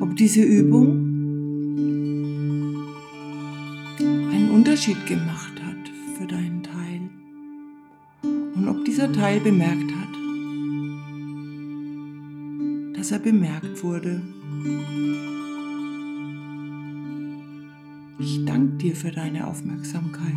ob 0.00 0.16
diese 0.16 0.42
Übung 0.42 0.88
einen 3.98 4.50
Unterschied 4.52 5.06
gemacht 5.06 5.60
hat 5.62 5.90
für 6.18 6.26
deinen 6.26 6.62
Teil 6.62 7.10
und 8.54 8.68
ob 8.68 8.84
dieser 8.84 9.12
Teil 9.12 9.40
bemerkt 9.40 9.90
hat, 9.92 10.08
dass 12.96 13.12
er 13.12 13.18
bemerkt 13.18 13.82
wurde. 13.82 14.22
Ich 18.18 18.44
danke 18.44 18.76
dir 18.76 18.94
für 18.94 19.10
deine 19.10 19.46
Aufmerksamkeit. 19.46 20.36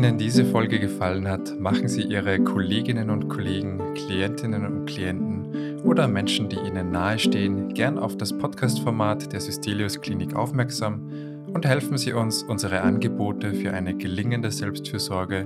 Ihnen 0.00 0.16
diese 0.16 0.46
Folge 0.46 0.80
gefallen 0.80 1.28
hat, 1.28 1.60
machen 1.60 1.86
Sie 1.86 2.00
Ihre 2.00 2.42
Kolleginnen 2.42 3.10
und 3.10 3.28
Kollegen, 3.28 3.92
Klientinnen 3.92 4.64
und 4.64 4.86
Klienten 4.86 5.82
oder 5.82 6.08
Menschen, 6.08 6.48
die 6.48 6.56
Ihnen 6.56 6.90
nahestehen, 6.90 7.74
gern 7.74 7.98
auf 7.98 8.16
das 8.16 8.32
Podcast-Format 8.32 9.30
der 9.34 9.40
Systelius 9.40 10.00
Klinik 10.00 10.34
aufmerksam 10.34 11.06
und 11.52 11.66
helfen 11.66 11.98
Sie 11.98 12.14
uns, 12.14 12.42
unsere 12.42 12.80
Angebote 12.80 13.52
für 13.52 13.74
eine 13.74 13.94
gelingende 13.94 14.50
Selbstfürsorge 14.50 15.44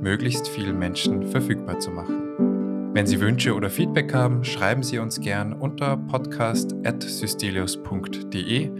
möglichst 0.00 0.46
vielen 0.46 0.78
Menschen 0.78 1.26
verfügbar 1.26 1.80
zu 1.80 1.90
machen. 1.90 2.92
Wenn 2.94 3.06
Sie 3.06 3.20
Wünsche 3.20 3.56
oder 3.56 3.70
Feedback 3.70 4.14
haben, 4.14 4.44
schreiben 4.44 4.84
Sie 4.84 5.00
uns 5.00 5.20
gern 5.20 5.52
unter 5.52 5.96
podcast.systelius.de 5.96 8.70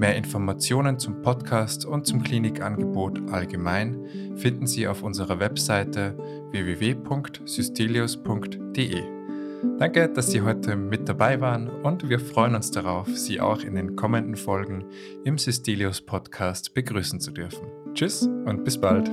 Mehr 0.00 0.16
Informationen 0.16 0.98
zum 0.98 1.20
Podcast 1.20 1.84
und 1.84 2.06
zum 2.06 2.22
Klinikangebot 2.22 3.30
allgemein 3.30 4.34
finden 4.34 4.66
Sie 4.66 4.88
auf 4.88 5.02
unserer 5.02 5.38
Webseite 5.40 6.16
www.systelius.de. 6.52 9.02
Danke, 9.78 10.08
dass 10.08 10.30
Sie 10.30 10.40
heute 10.40 10.74
mit 10.74 11.06
dabei 11.06 11.42
waren 11.42 11.68
und 11.68 12.08
wir 12.08 12.18
freuen 12.18 12.54
uns 12.54 12.70
darauf, 12.70 13.08
Sie 13.08 13.42
auch 13.42 13.60
in 13.60 13.74
den 13.74 13.94
kommenden 13.94 14.36
Folgen 14.36 14.86
im 15.24 15.36
Systelius 15.36 16.00
Podcast 16.00 16.72
begrüßen 16.72 17.20
zu 17.20 17.30
dürfen. 17.30 17.66
Tschüss 17.92 18.22
und 18.22 18.64
bis 18.64 18.80
bald. 18.80 19.10